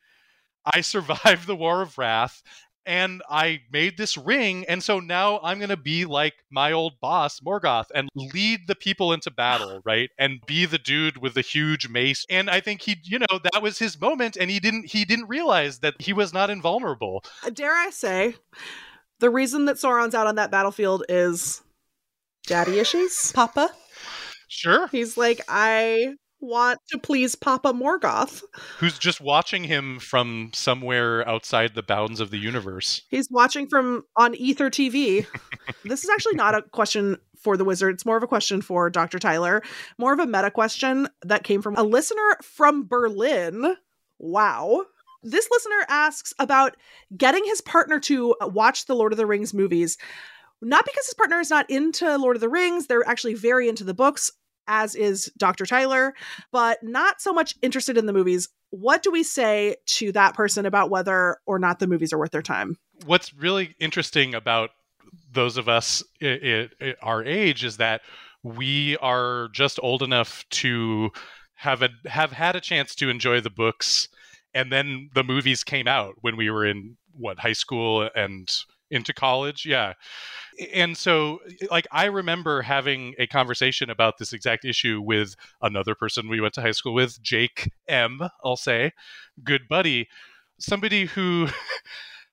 I 0.65 0.81
survived 0.81 1.47
the 1.47 1.55
War 1.55 1.81
of 1.81 1.97
Wrath." 1.97 2.43
And 2.87 3.21
I 3.29 3.61
made 3.71 3.97
this 3.97 4.17
ring, 4.17 4.65
and 4.67 4.81
so 4.81 4.99
now 4.99 5.39
I'm 5.43 5.59
gonna 5.59 5.77
be 5.77 6.05
like 6.05 6.33
my 6.49 6.71
old 6.71 6.99
boss 6.99 7.41
Morgoth 7.41 7.87
and 7.93 8.09
lead 8.15 8.61
the 8.67 8.75
people 8.75 9.13
into 9.13 9.29
battle, 9.29 9.81
right? 9.85 10.09
And 10.17 10.39
be 10.47 10.65
the 10.65 10.77
dude 10.79 11.17
with 11.17 11.35
the 11.35 11.41
huge 11.41 11.89
mace. 11.89 12.25
And 12.29 12.49
I 12.49 12.61
think 12.61 12.81
he, 12.81 12.95
you 13.03 13.19
know, 13.19 13.39
that 13.51 13.61
was 13.61 13.77
his 13.77 13.99
moment, 13.99 14.37
and 14.37 14.49
he 14.49 14.59
didn't 14.59 14.85
he 14.85 15.05
didn't 15.05 15.27
realize 15.27 15.79
that 15.79 15.95
he 15.99 16.13
was 16.13 16.33
not 16.33 16.49
invulnerable. 16.49 17.23
Uh, 17.45 17.49
dare 17.49 17.75
I 17.75 17.89
say, 17.91 18.35
the 19.19 19.29
reason 19.29 19.65
that 19.65 19.75
Sauron's 19.75 20.15
out 20.15 20.27
on 20.27 20.35
that 20.35 20.49
battlefield 20.49 21.03
is 21.09 21.61
daddy 22.47 22.79
issues. 22.79 23.31
Papa? 23.33 23.69
Sure, 24.47 24.87
He's 24.87 25.17
like, 25.17 25.41
I 25.49 26.15
want 26.39 26.79
to 26.89 26.99
please 26.99 27.35
Papa 27.35 27.73
Morgoth. 27.73 28.43
who's 28.77 28.97
just 28.97 29.21
watching 29.21 29.63
him 29.63 29.99
from 29.99 30.51
somewhere 30.53 31.27
outside 31.27 31.75
the 31.75 31.83
bounds 31.83 32.19
of 32.19 32.31
the 32.31 32.37
universe? 32.37 33.01
He's 33.09 33.29
watching 33.31 33.67
from 33.67 34.03
on 34.15 34.35
Ether 34.35 34.69
TV. 34.69 35.25
this 35.83 36.03
is 36.03 36.09
actually 36.09 36.35
not 36.35 36.55
a 36.55 36.61
question 36.61 37.17
for 37.41 37.57
the 37.57 37.65
wizard. 37.65 37.95
It's 37.95 38.05
more 38.05 38.17
of 38.17 38.23
a 38.23 38.27
question 38.27 38.61
for 38.61 38.89
Dr. 38.89 39.19
Tyler. 39.19 39.61
More 39.97 40.13
of 40.13 40.19
a 40.19 40.27
meta 40.27 40.51
question 40.51 41.07
that 41.23 41.43
came 41.43 41.61
from 41.61 41.75
a 41.75 41.83
listener 41.83 42.37
from 42.41 42.87
Berlin. 42.87 43.75
Wow. 44.19 44.85
This 45.23 45.47
listener 45.51 45.85
asks 45.89 46.33
about 46.39 46.75
getting 47.15 47.43
his 47.45 47.61
partner 47.61 47.99
to 48.01 48.35
watch 48.41 48.85
the 48.85 48.95
Lord 48.95 49.13
of 49.13 49.17
the 49.17 49.25
Rings 49.25 49.53
movies. 49.53 49.97
Not 50.61 50.85
because 50.85 51.05
his 51.05 51.13
partner 51.13 51.39
is 51.39 51.49
not 51.49 51.69
into 51.69 52.17
Lord 52.17 52.35
of 52.35 52.41
the 52.41 52.49
Rings, 52.49 52.87
they're 52.87 53.07
actually 53.07 53.35
very 53.35 53.69
into 53.69 53.83
the 53.83 53.93
books, 53.93 54.31
as 54.67 54.95
is 54.95 55.31
Dr. 55.37 55.65
Tyler, 55.65 56.13
but 56.51 56.79
not 56.83 57.21
so 57.21 57.33
much 57.33 57.55
interested 57.61 57.97
in 57.97 58.05
the 58.05 58.13
movies. 58.13 58.49
What 58.69 59.01
do 59.01 59.11
we 59.11 59.23
say 59.23 59.75
to 59.85 60.11
that 60.11 60.33
person 60.33 60.65
about 60.65 60.89
whether 60.89 61.37
or 61.45 61.57
not 61.57 61.79
the 61.79 61.87
movies 61.87 62.11
are 62.11 62.17
worth 62.17 62.31
their 62.31 62.41
time? 62.41 62.77
what's 63.05 63.33
really 63.33 63.75
interesting 63.79 64.33
about 64.33 64.71
those 65.31 65.57
of 65.57 65.69
us 65.69 66.03
our 67.01 67.23
age 67.23 67.63
is 67.63 67.77
that 67.77 68.01
we 68.43 68.97
are 68.97 69.49
just 69.53 69.79
old 69.81 70.01
enough 70.01 70.45
to 70.49 71.09
have 71.53 71.81
a, 71.81 71.89
have 72.05 72.31
had 72.31 72.55
a 72.55 72.61
chance 72.61 72.95
to 72.95 73.09
enjoy 73.09 73.39
the 73.41 73.49
books 73.49 74.07
and 74.53 74.71
then 74.71 75.09
the 75.13 75.23
movies 75.23 75.63
came 75.63 75.87
out 75.87 76.15
when 76.21 76.35
we 76.37 76.49
were 76.49 76.65
in 76.65 76.97
what 77.13 77.39
high 77.39 77.53
school 77.53 78.09
and 78.15 78.49
into 78.89 79.13
college 79.13 79.65
yeah 79.65 79.93
and 80.73 80.97
so 80.97 81.39
eh, 81.61 81.67
like 81.69 81.87
i 81.91 82.05
remember 82.05 82.61
having 82.61 83.13
a 83.19 83.27
conversation 83.27 83.89
about 83.89 84.17
this 84.17 84.33
exact 84.33 84.65
issue 84.65 85.01
with 85.01 85.35
another 85.61 85.95
person 85.95 86.29
we 86.29 86.41
went 86.41 86.53
to 86.53 86.61
high 86.61 86.71
school 86.71 86.93
with 86.93 87.21
jake 87.21 87.71
m 87.87 88.19
i'll 88.43 88.55
say 88.55 88.91
good 89.43 89.67
buddy 89.67 90.07
somebody 90.59 91.05
who 91.05 91.47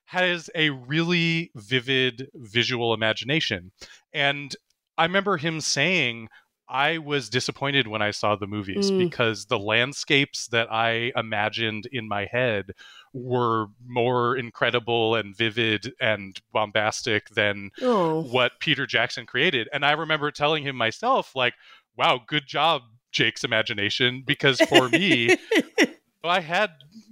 has 0.05 0.49
a 0.55 0.69
really 0.69 1.51
vivid 1.55 2.29
visual 2.35 2.93
imagination. 2.93 3.71
And 4.13 4.55
I 4.97 5.03
remember 5.03 5.37
him 5.37 5.61
saying, 5.61 6.29
I 6.67 6.97
was 6.97 7.29
disappointed 7.29 7.87
when 7.87 8.01
I 8.01 8.11
saw 8.11 8.35
the 8.35 8.47
movies 8.47 8.89
Mm. 8.91 8.97
because 8.97 9.45
the 9.45 9.59
landscapes 9.59 10.47
that 10.47 10.71
I 10.71 11.11
imagined 11.15 11.87
in 11.91 12.07
my 12.07 12.25
head 12.25 12.71
were 13.13 13.67
more 13.85 14.35
incredible 14.35 15.15
and 15.15 15.35
vivid 15.35 15.93
and 16.01 16.39
bombastic 16.51 17.29
than 17.29 17.69
Oh. 17.81 18.21
what 18.23 18.59
Peter 18.59 18.85
Jackson 18.85 19.25
created. 19.25 19.69
And 19.71 19.85
I 19.85 19.91
remember 19.91 20.31
telling 20.31 20.63
him 20.63 20.75
myself, 20.75 21.35
like, 21.35 21.53
wow, 21.95 22.19
good 22.25 22.47
job, 22.47 22.81
Jake's 23.11 23.43
imagination, 23.43 24.23
because 24.25 24.59
for 24.61 24.89
me, 24.89 25.37
I 26.23 26.39
had 26.41 26.71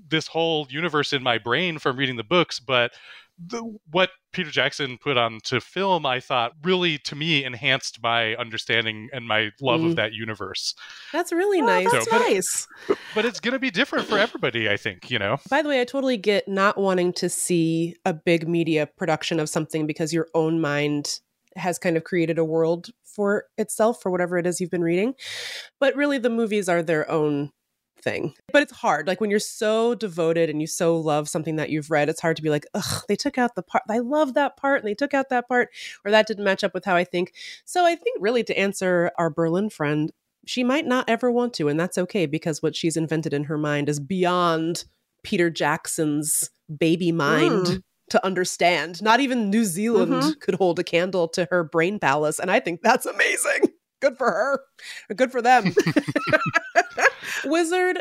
this 0.10 0.28
whole 0.28 0.68
universe 0.70 1.14
in 1.14 1.24
my 1.24 1.38
brain 1.38 1.78
from 1.80 1.96
reading 1.98 2.18
the 2.18 2.24
books, 2.24 2.60
but 2.60 2.92
the, 3.38 3.78
what 3.92 4.10
Peter 4.32 4.52
Jackson 4.52 4.98
put 4.98 5.18
on 5.18 5.40
to 5.46 5.60
film, 5.60 6.06
I 6.06 6.20
thought 6.20 6.54
really 6.63 6.98
to 7.00 7.16
me 7.16 7.44
enhanced 7.44 8.00
my 8.02 8.36
understanding 8.36 9.10
and 9.13 9.28
my 9.28 9.50
love 9.62 9.82
Mhm. 9.82 9.90
of 9.92 9.96
that 9.98 10.13
universe. 10.13 10.74
That's 11.12 11.32
really 11.32 11.62
Oh, 11.62 11.66
nice. 11.66 11.92
that's 11.92 12.10
So- 12.10 12.18
nice. 12.18 12.68
But 13.16 13.25
it's 13.25 13.40
going 13.40 13.54
to 13.54 13.60
be 13.60 13.72
different 13.72 14.08
for 14.08 14.18
everybody, 14.18 14.70
I 14.70 14.78
think, 14.78 15.10
you 15.12 15.20
know? 15.20 15.38
By 15.50 15.62
the 15.62 15.70
way, 15.70 15.82
I 15.82 15.86
totally 15.86 16.18
get 16.18 16.48
not 16.48 16.78
wanting 16.78 17.13
to 17.13 17.30
see 17.30 17.96
a 18.06 18.13
big 18.13 18.48
media 18.48 18.86
production 18.88 19.40
of 19.40 19.50
something 19.50 19.86
because 19.88 20.13
your 20.13 20.28
own 20.34 20.60
mind 20.62 21.20
has 21.56 21.78
kind 21.78 21.98
of 21.98 22.04
created 22.04 22.38
a 22.40 22.44
world 22.46 22.90
for 23.04 23.46
itself 23.60 24.02
for 24.02 24.10
whatever 24.12 24.38
it 24.40 24.48
is 24.48 24.60
you've 24.60 24.72
been 24.72 24.84
reading. 24.84 25.13
But 25.80 25.96
really, 25.96 26.18
the 26.18 26.30
movies 26.32 26.68
are 26.68 26.82
their 26.82 27.10
own 27.12 27.52
thing. 28.04 28.34
But 28.52 28.64
it's 28.64 28.74
hard. 28.74 29.08
Like 29.08 29.22
when 29.22 29.30
you're 29.30 29.40
so 29.40 29.96
devoted 29.96 30.50
and 30.50 30.60
you 30.62 30.68
so 30.68 30.96
love 30.98 31.30
something 31.30 31.56
that 31.56 31.70
you've 31.70 31.90
read, 31.90 32.10
it's 32.10 32.22
hard 32.22 32.36
to 32.36 32.42
be 32.44 32.50
like, 32.50 32.66
ugh, 32.74 33.04
they 33.08 33.16
took 33.16 33.38
out 33.38 33.56
the 33.56 33.64
part. 33.64 33.84
I 33.90 34.00
love 34.00 34.34
that 34.34 34.58
part 34.58 34.82
and 34.82 34.88
they 34.88 34.94
took 34.96 35.14
out 35.14 35.30
that 35.30 35.48
part, 35.48 35.70
or 36.06 36.12
that 36.12 36.28
didn't 36.28 36.44
match 36.44 36.64
up 36.64 36.74
with 36.74 36.86
how 36.86 36.96
I 36.96 37.04
think. 37.04 37.34
So 37.66 37.86
I 37.86 37.96
think 37.96 38.18
really 38.20 38.44
to 38.44 38.58
answer 38.60 39.12
our 39.18 39.30
Berlin 39.30 39.70
friend, 39.70 40.12
she 40.46 40.64
might 40.64 40.86
not 40.86 41.10
ever 41.10 41.32
want 41.32 41.54
to, 41.56 41.70
and 41.70 41.80
that's 41.80 41.98
okay 41.98 42.26
because 42.26 42.62
what 42.62 42.76
she's 42.76 42.98
invented 42.98 43.34
in 43.34 43.46
her 43.46 43.58
mind 43.58 43.88
is 43.88 44.00
beyond 44.02 44.84
Peter 45.24 45.50
Jackson's 45.50 46.50
baby 46.78 47.14
mind 47.14 47.66
Mm. 47.66 47.82
to 48.10 48.26
understand. 48.26 49.02
Not 49.02 49.22
even 49.22 49.50
New 49.50 49.64
Zealand 49.64 50.12
Mhm. 50.12 50.40
could 50.42 50.56
hold 50.56 50.80
a 50.80 50.84
candle 50.84 51.30
to 51.30 51.48
her 51.50 51.64
brain 51.64 51.98
palace, 51.98 52.40
and 52.40 52.52
I 52.52 52.60
think 52.60 52.82
that's 52.84 53.06
amazing. 53.06 53.72
Good 54.02 54.18
for 54.18 54.30
her. 54.30 54.60
Good 55.16 55.32
for 55.32 55.42
them. 55.42 55.74
Wizard, 57.46 58.00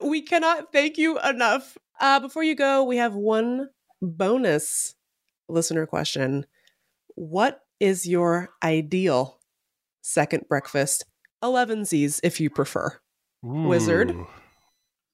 we 0.00 0.22
cannot 0.22 0.72
thank 0.72 0.98
you 0.98 1.18
enough. 1.20 1.76
Uh, 2.00 2.20
before 2.20 2.42
you 2.42 2.54
go, 2.54 2.84
we 2.84 2.96
have 2.96 3.14
one 3.14 3.70
bonus 4.00 4.94
listener 5.48 5.86
question. 5.86 6.46
What 7.14 7.62
is 7.78 8.06
your 8.06 8.50
ideal 8.62 9.40
second 10.02 10.46
breakfast? 10.48 11.04
11sies, 11.42 12.20
if 12.22 12.40
you 12.40 12.50
prefer. 12.50 12.98
Wizard. 13.42 14.14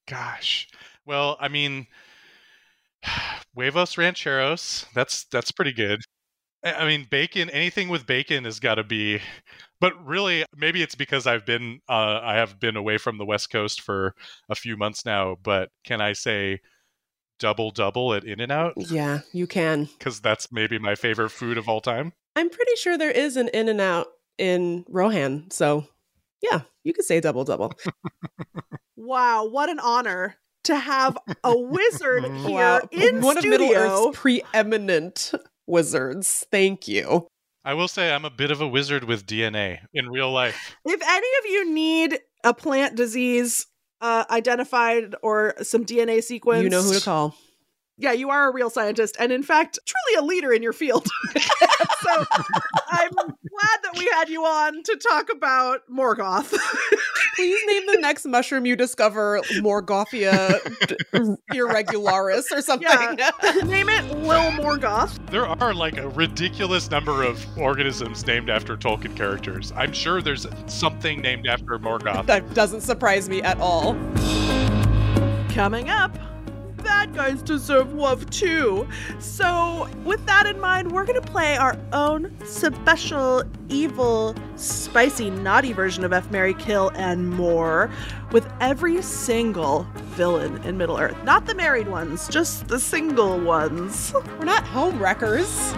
Gosh. 0.08 0.68
Well, 1.04 1.36
I 1.40 1.48
mean, 1.48 1.86
huevos 3.54 3.96
rancheros. 3.96 4.86
That's 4.94 5.25
that's 5.25 5.52
pretty 5.52 5.72
good. 5.72 6.00
I 6.64 6.86
mean, 6.86 7.06
bacon. 7.08 7.48
Anything 7.50 7.88
with 7.88 8.06
bacon 8.06 8.44
has 8.44 8.58
got 8.58 8.76
to 8.76 8.84
be. 8.84 9.20
But 9.80 9.92
really, 10.04 10.45
maybe 10.56 10.83
it's 10.83 10.95
because 10.95 11.26
I've 11.26 11.45
been 11.45 11.80
uh, 11.88 12.21
I 12.23 12.35
have 12.37 12.59
been 12.59 12.76
away 12.76 12.99
from 12.99 13.18
the 13.18 13.26
West 13.26 13.50
Coast 13.50 13.80
for 13.80 14.14
a 14.49 14.54
few 14.54 14.76
months 14.76 15.04
now. 15.04 15.37
But 15.42 15.71
can 15.85 16.00
I 16.00 16.12
say 16.12 16.61
double 17.38 17.71
double 17.71 18.14
at 18.14 18.25
In 18.25 18.40
and 18.40 18.52
Out? 18.52 18.75
Yeah, 18.76 19.21
you 19.33 19.47
can. 19.47 19.85
Because 19.99 20.21
that's 20.21 20.50
maybe 20.50 20.78
my 20.78 20.95
favorite 20.95 21.30
food 21.30 21.59
of 21.59 21.68
all 21.68 21.80
time. 21.80 22.12
I'm 22.37 22.50
pretty 22.50 22.76
sure 22.76 22.97
there 22.97 23.11
is 23.11 23.37
an 23.37 23.49
In 23.49 23.68
and 23.68 23.80
Out 23.80 24.09
in 24.38 24.85
Rohan. 24.88 25.50
So, 25.50 25.87
yeah, 26.42 26.62
you 26.85 26.92
could 26.92 27.04
say 27.04 27.21
double 27.21 27.45
double. 27.45 27.73
Wow, 28.97 29.45
what 29.47 29.68
an 29.68 29.78
honor 29.78 30.37
to 30.64 30.75
have 30.76 31.16
a 31.45 31.56
wizard 31.56 32.25
here 32.38 32.80
wow. 32.80 32.80
in 32.90 33.21
One 33.21 33.38
studio. 33.38 33.54
of 33.54 33.61
Middle 33.61 33.76
Earth's 33.76 34.18
preeminent 34.18 35.33
wizards. 35.66 36.47
Thank 36.50 36.88
you. 36.88 37.28
I 37.66 37.75
will 37.75 37.88
say 37.88 38.12
I'm 38.12 38.25
a 38.25 38.30
bit 38.30 38.52
of 38.52 38.61
a 38.61 38.68
wizard 38.68 39.02
with 39.02 39.26
DNA 39.26 39.80
in 39.92 40.08
real 40.08 40.30
life. 40.30 40.76
If 40.85 41.02
any 41.02 41.28
of 41.40 41.50
you 41.50 41.75
need 41.75 42.20
a 42.44 42.54
plant 42.54 42.94
disease 42.94 43.66
uh, 44.00 44.25
identified 44.30 45.16
or 45.20 45.54
some 45.62 45.85
DNA 45.85 46.23
sequence, 46.23 46.62
You 46.62 46.70
know 46.70 46.82
who 46.82 46.94
to 46.94 47.04
call. 47.04 47.35
Yeah, 47.99 48.12
you 48.12 48.30
are 48.30 48.49
a 48.49 48.52
real 48.52 48.70
scientist, 48.70 49.16
and 49.18 49.32
in 49.32 49.42
fact, 49.42 49.80
truly 49.85 50.23
a 50.23 50.25
leader 50.25 50.52
in 50.52 50.62
your 50.62 50.75
field. 50.75 51.08
so 52.02 52.25
I'm 52.88 53.11
glad 53.58 53.78
that 53.82 53.98
we 53.98 54.06
had 54.14 54.28
you 54.28 54.44
on 54.44 54.82
to 54.82 54.96
talk 54.96 55.30
about 55.30 55.82
Morgoth. 55.90 56.56
Please 57.36 57.60
name 57.66 57.86
the 57.86 57.98
next 58.00 58.25
mushroom 58.25 58.64
you 58.66 58.76
discover 58.76 59.40
Morgothia 59.56 60.58
irregularis 61.52 62.44
or 62.50 62.62
something. 62.62 62.88
Yeah. 63.18 63.30
Name 63.64 63.88
it 63.90 64.04
Lil 64.18 64.52
Morgoth. 64.52 65.14
There 65.31 65.46
are 65.46 65.74
like 65.74 65.98
a 65.98 66.09
ridiculous 66.09 66.90
number 66.90 67.22
of 67.22 67.44
organisms 67.59 68.26
named 68.26 68.48
after 68.48 68.76
Tolkien 68.76 69.14
characters. 69.16 69.72
I'm 69.76 69.92
sure 69.92 70.22
there's 70.22 70.46
something 70.66 71.20
named 71.20 71.46
after 71.46 71.78
Morgoth. 71.78 72.26
that 72.26 72.54
doesn't 72.54 72.81
surprise 72.81 73.28
me 73.28 73.42
at 73.42 73.59
all. 73.59 73.94
Coming 75.50 75.90
up, 75.90 76.16
bad 76.87 77.12
guys 77.12 77.42
deserve 77.42 77.92
love 77.94 78.31
too. 78.31 78.87
So, 79.18 79.88
with 80.05 80.25
that 80.27 80.46
in 80.46 80.61
mind, 80.61 80.92
we're 80.92 81.05
going 81.05 81.20
to 81.20 81.31
play 81.31 81.57
our 81.57 81.77
own 81.92 82.33
special, 82.44 83.42
evil, 83.68 84.37
spicy, 84.55 85.31
naughty 85.31 85.72
version 85.72 86.05
of 86.05 86.12
F. 86.12 86.31
Marry 86.31 86.55
Kill 86.55 86.90
and 86.94 87.29
more 87.29 87.90
with 88.31 88.49
every 88.61 89.03
single 89.03 89.85
villain 90.14 90.62
in 90.62 90.79
Middle 90.79 90.96
Earth. 90.96 91.16
Not 91.25 91.46
the 91.46 91.57
married 91.57 91.88
ones, 91.88 92.29
just 92.29 92.68
the 92.68 92.79
single 92.79 93.40
ones. 93.40 94.14
We're 94.38 94.44
not 94.44 94.64
home 94.64 95.01
wreckers. 95.01 95.72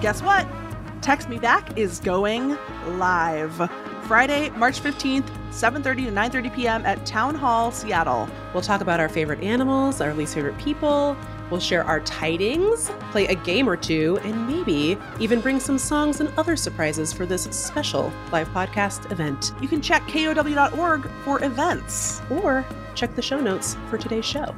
Guess 0.00 0.22
what? 0.22 0.46
Text 1.02 1.28
Me 1.28 1.38
Back 1.38 1.76
is 1.76 1.98
going 1.98 2.56
live. 2.96 3.68
Friday, 4.04 4.50
March 4.50 4.80
15th, 4.80 5.28
7:30 5.50 6.06
to 6.06 6.12
9:30 6.12 6.54
p.m. 6.54 6.86
at 6.86 7.04
Town 7.06 7.34
Hall, 7.34 7.70
Seattle. 7.70 8.28
We'll 8.52 8.62
talk 8.62 8.80
about 8.80 9.00
our 9.00 9.08
favorite 9.08 9.42
animals, 9.42 10.00
our 10.00 10.12
least 10.12 10.34
favorite 10.34 10.58
people. 10.58 11.16
We'll 11.50 11.60
share 11.60 11.84
our 11.84 12.00
tidings, 12.00 12.90
play 13.10 13.26
a 13.26 13.34
game 13.34 13.68
or 13.68 13.76
two, 13.76 14.18
and 14.22 14.46
maybe 14.46 14.98
even 15.20 15.40
bring 15.40 15.60
some 15.60 15.78
songs 15.78 16.20
and 16.20 16.32
other 16.36 16.56
surprises 16.56 17.12
for 17.12 17.26
this 17.26 17.44
special 17.44 18.12
live 18.32 18.48
podcast 18.48 19.10
event. 19.10 19.52
You 19.60 19.68
can 19.68 19.80
check 19.80 20.02
kuow.org 20.02 21.08
for 21.24 21.44
events. 21.44 22.22
Or 22.30 22.64
check 22.94 23.14
the 23.14 23.22
show 23.22 23.40
notes 23.40 23.76
for 23.88 23.98
today's 23.98 24.24
show. 24.24 24.54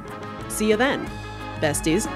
See 0.47 0.69
you 0.69 0.77
then, 0.77 1.09
besties. 1.59 2.07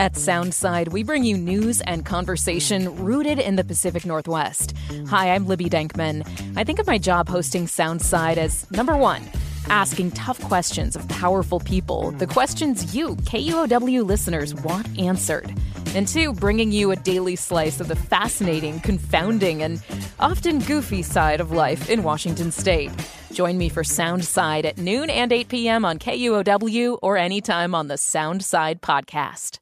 At 0.00 0.14
Soundside, 0.14 0.92
we 0.92 1.02
bring 1.02 1.24
you 1.24 1.36
news 1.36 1.82
and 1.82 2.06
conversation 2.06 3.04
rooted 3.04 3.38
in 3.38 3.56
the 3.56 3.64
Pacific 3.64 4.06
Northwest. 4.06 4.72
Hi, 5.08 5.34
I'm 5.34 5.46
Libby 5.46 5.68
Denkman. 5.68 6.26
I 6.56 6.64
think 6.64 6.78
of 6.78 6.86
my 6.86 6.96
job 6.96 7.28
hosting 7.28 7.66
Soundside 7.66 8.38
as 8.38 8.64
number 8.70 8.96
one, 8.96 9.22
asking 9.68 10.12
tough 10.12 10.40
questions 10.40 10.96
of 10.96 11.06
powerful 11.08 11.60
people, 11.60 12.12
the 12.12 12.26
questions 12.26 12.94
you, 12.94 13.14
KUOW 13.14 14.02
listeners, 14.02 14.54
want 14.54 14.88
answered. 14.98 15.54
And 15.94 16.08
two, 16.08 16.32
bringing 16.32 16.72
you 16.72 16.92
a 16.92 16.96
daily 16.96 17.36
slice 17.36 17.78
of 17.78 17.88
the 17.88 17.94
fascinating, 17.94 18.80
confounding, 18.80 19.62
and 19.62 19.82
often 20.18 20.60
goofy 20.60 21.02
side 21.02 21.42
of 21.42 21.52
life 21.52 21.90
in 21.90 22.02
Washington 22.02 22.52
state. 22.52 22.90
Join 23.34 23.58
me 23.58 23.68
for 23.68 23.82
Soundside 23.82 24.64
at 24.64 24.78
noon 24.78 25.10
and 25.10 25.30
8 25.30 25.48
p.m. 25.48 25.84
on 25.84 25.98
KUOW 25.98 27.00
or 27.02 27.18
anytime 27.18 27.74
on 27.74 27.88
the 27.88 27.96
Soundside 27.96 28.80
podcast. 28.80 29.59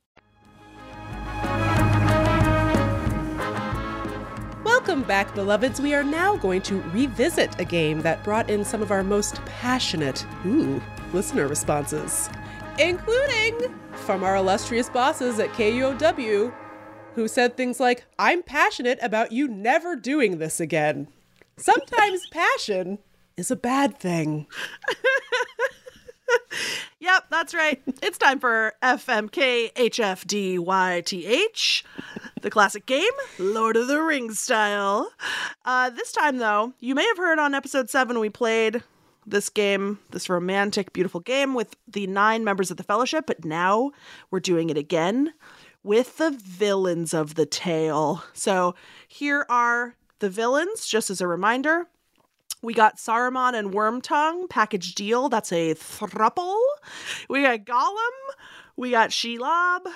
Welcome 4.79 5.03
back, 5.03 5.35
beloveds. 5.35 5.81
We 5.81 5.93
are 5.93 6.05
now 6.05 6.37
going 6.37 6.63
to 6.63 6.81
revisit 6.93 7.61
a 7.61 7.65
game 7.65 8.01
that 8.03 8.23
brought 8.23 8.49
in 8.49 8.65
some 8.65 8.81
of 8.81 8.93
our 8.93 9.03
most 9.03 9.45
passionate, 9.45 10.25
ooh, 10.47 10.81
listener 11.13 11.49
responses, 11.49 12.31
including 12.79 13.75
from 13.91 14.23
our 14.23 14.37
illustrious 14.37 14.89
bosses 14.89 15.41
at 15.41 15.53
KUOW, 15.55 16.55
who 17.17 17.27
said 17.27 17.57
things 17.57 17.81
like, 17.81 18.07
I'm 18.21 18.45
passionate 18.45 19.01
about 19.03 19.33
you 19.33 19.49
never 19.49 19.97
doing 19.97 20.39
this 20.39 20.61
again. 20.61 21.09
Sometimes 21.57 22.29
passion 22.31 23.01
is 23.37 23.51
a 23.51 23.57
bad 23.57 23.99
thing. 23.99 24.47
Yep, 27.01 27.27
that's 27.31 27.55
right. 27.55 27.81
It's 28.03 28.19
time 28.19 28.41
for 28.41 28.73
FMKHFDYTH, 28.83 31.83
the 32.43 32.51
classic 32.51 32.87
game, 32.87 33.13
Lord 33.39 33.77
of 33.77 33.87
the 33.87 34.03
Rings 34.03 34.41
style. 34.41 35.13
Uh, 35.65 35.91
this 35.91 36.11
time, 36.11 36.39
though, 36.39 36.73
you 36.81 36.97
may 36.97 37.07
have 37.07 37.17
heard 37.17 37.39
on 37.39 37.55
episode 37.55 37.89
7 37.89 38.19
we 38.19 38.31
played 38.31 38.83
this 39.25 39.49
game, 39.49 40.01
this 40.11 40.29
romantic, 40.29 40.93
beautiful 40.93 41.21
game 41.21 41.55
with 41.55 41.77
the 41.87 42.09
nine 42.09 42.43
members 42.43 42.73
of 42.73 42.79
the 42.79 42.83
Fellowship, 42.83 43.27
but 43.27 43.45
now 43.45 43.93
we're 44.33 44.41
doing 44.41 44.69
it 44.69 44.77
again 44.77 45.33
with 45.85 46.17
the 46.17 46.33
villains 46.33 47.15
of 47.15 47.37
the 47.37 47.47
tale. 47.47 48.25
So 48.33 48.75
here 49.07 49.47
are 49.49 49.95
the 50.19 50.31
villains, 50.31 50.85
just 50.87 51.11
as 51.11 51.21
a 51.21 51.29
reminder. 51.29 51.87
We 52.63 52.75
got 52.75 52.97
Saruman 52.97 53.55
and 53.55 53.73
Wormtongue 53.73 54.49
package 54.49 54.95
deal. 54.95 55.29
That's 55.29 55.53
a 55.53 55.75
thruple. 55.75 56.59
We 57.29 57.43
got 57.43 57.61
Gollum. 57.65 58.35
We 58.77 58.91
got 58.91 59.11
Shelob. 59.11 59.87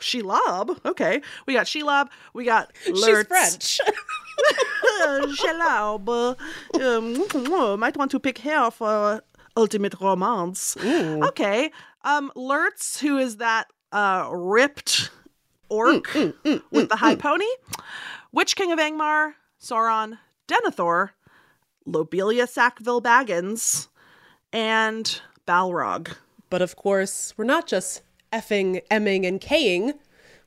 Shelob. 0.00 0.84
Okay. 0.84 1.20
We 1.46 1.54
got 1.54 1.66
Shelob. 1.66 2.08
We 2.34 2.44
got 2.44 2.72
Lurtz. 2.88 3.04
She's 3.04 3.26
French. 3.26 3.80
Hello, 5.00 5.98
but 5.98 6.38
um, 6.80 7.80
might 7.80 7.96
want 7.96 8.10
to 8.12 8.20
pick 8.20 8.38
hair 8.38 8.70
for 8.70 9.22
ultimate 9.56 9.94
romance. 10.00 10.76
Okay. 10.80 11.70
Um, 12.02 12.30
Lurtz, 12.36 13.00
who 13.00 13.18
is 13.18 13.38
that 13.38 13.66
uh 13.90 14.28
ripped 14.30 15.10
orc 15.68 16.12
with 16.14 16.88
the 16.88 16.96
high 16.96 17.16
pony. 17.16 17.46
Witch 18.32 18.56
King 18.56 18.72
of 18.72 18.78
Angmar, 18.78 19.34
Sauron, 19.60 20.18
Denethor, 20.46 21.10
Lobelia 21.92 22.46
Sackville 22.46 23.02
Baggins, 23.02 23.88
and 24.52 25.20
Balrog. 25.46 26.16
But 26.50 26.62
of 26.62 26.76
course, 26.76 27.34
we're 27.36 27.44
not 27.44 27.66
just 27.66 28.02
effing, 28.32 28.82
emming, 28.90 29.24
and 29.26 29.40
kaying. 29.40 29.94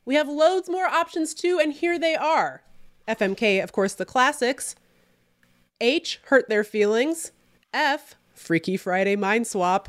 We 0.04 0.14
have 0.14 0.28
loads 0.28 0.68
more 0.68 0.86
options 0.86 1.34
too, 1.34 1.60
and 1.62 1.72
here 1.72 1.98
they 1.98 2.14
are. 2.14 2.62
FMK, 3.08 3.62
of 3.62 3.72
course, 3.72 3.94
the 3.94 4.04
classics. 4.04 4.74
H, 5.80 6.20
hurt 6.24 6.48
their 6.48 6.64
feelings. 6.64 7.32
F, 7.74 8.14
Freaky 8.34 8.76
Friday 8.76 9.16
mind 9.16 9.46
swap. 9.46 9.88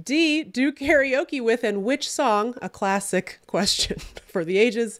D, 0.00 0.42
do 0.42 0.72
karaoke 0.72 1.42
with 1.42 1.62
and 1.62 1.84
which 1.84 2.10
song? 2.10 2.54
A 2.60 2.68
classic 2.68 3.38
question 3.46 3.98
for 4.26 4.44
the 4.44 4.58
ages. 4.58 4.98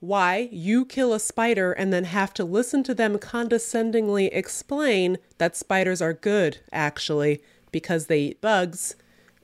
Y, 0.00 0.48
you 0.52 0.84
kill 0.84 1.12
a 1.12 1.20
spider 1.20 1.72
and 1.72 1.92
then 1.92 2.04
have 2.04 2.32
to 2.34 2.44
listen 2.44 2.82
to 2.84 2.94
them 2.94 3.18
condescendingly 3.18 4.26
explain 4.26 5.18
that 5.38 5.56
spiders 5.56 6.00
are 6.00 6.12
good, 6.12 6.58
actually, 6.72 7.42
because 7.72 8.06
they 8.06 8.20
eat 8.20 8.40
bugs. 8.40 8.94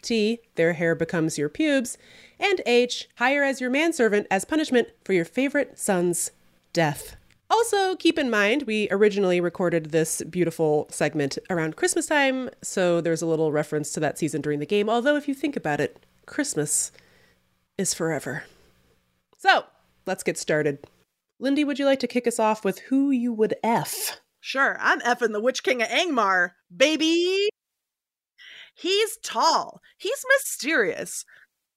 T, 0.01 0.41
their 0.55 0.75
hair 0.75 0.95
becomes 0.95 1.39
your 1.39 1.49
pubes. 1.49 1.99
And 2.39 2.61
H, 2.67 3.09
hire 3.17 3.43
as 3.43 3.61
your 3.61 3.71
manservant 3.71 4.27
as 4.31 4.45
punishment 4.45 4.89
for 5.05 5.13
your 5.13 5.25
favorite 5.25 5.79
son's 5.79 6.31
death. 6.73 7.17
Also, 7.51 7.95
keep 7.97 8.19
in 8.19 8.31
mind, 8.31 8.63
we 8.63 8.89
originally 8.91 9.41
recorded 9.41 9.91
this 9.91 10.23
beautiful 10.23 10.87
segment 10.91 11.39
around 11.51 11.77
Christmas 11.77 12.07
time, 12.07 12.51
so 12.63 13.01
there's 13.01 13.23
a 13.23 13.27
little 13.27 13.53
reference 13.53 13.93
to 13.93 14.01
that 14.01 14.19
season 14.19 14.41
during 14.41 14.61
the 14.61 14.67
game. 14.67 14.89
Although, 14.89 15.17
if 15.17 15.29
you 15.29 15.35
think 15.35 15.57
about 15.57 15.81
it, 15.81 16.05
Christmas 16.27 16.91
is 17.77 17.93
forever. 17.93 18.45
So, 19.39 19.65
let's 20.07 20.23
get 20.23 20.39
started. 20.39 20.87
Lindy, 21.41 21.65
would 21.65 21.79
you 21.79 21.87
like 21.87 22.01
to 22.01 22.07
kick 22.07 22.27
us 22.27 22.39
off 22.39 22.65
with 22.65 22.79
who 22.79 23.11
you 23.11 23.33
would 23.33 23.55
F? 23.63 24.21
Sure, 24.41 24.77
I'm 24.81 25.01
effing 25.01 25.33
the 25.33 25.41
Witch 25.41 25.63
King 25.63 25.83
of 25.83 25.89
Angmar, 25.89 26.51
baby. 26.75 27.49
He's 28.75 29.17
tall. 29.23 29.81
He's 29.97 30.25
mysterious. 30.37 31.25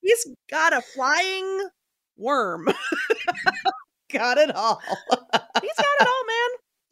He's 0.02 0.28
got 0.50 0.74
a 0.74 0.82
flying 0.82 1.70
worm. 2.18 2.68
got 4.12 4.38
it 4.38 4.54
all. 4.56 4.82
He's 5.62 5.76
got 5.76 5.96
it 6.02 6.08
all, 6.08 6.26
man. 6.26 6.50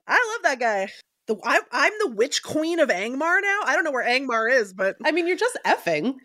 I 0.07 0.33
love 0.33 0.43
that 0.43 0.59
guy. 0.59 0.89
The 1.27 1.35
I, 1.43 1.59
I'm 1.71 1.93
the 2.03 2.11
Witch 2.15 2.43
Queen 2.43 2.79
of 2.79 2.89
Angmar 2.89 3.41
now. 3.41 3.61
I 3.65 3.73
don't 3.73 3.83
know 3.83 3.91
where 3.91 4.05
Angmar 4.07 4.51
is, 4.51 4.73
but 4.73 4.95
I 5.03 5.11
mean, 5.11 5.27
you're 5.27 5.37
just 5.37 5.57
effing. 5.65 6.15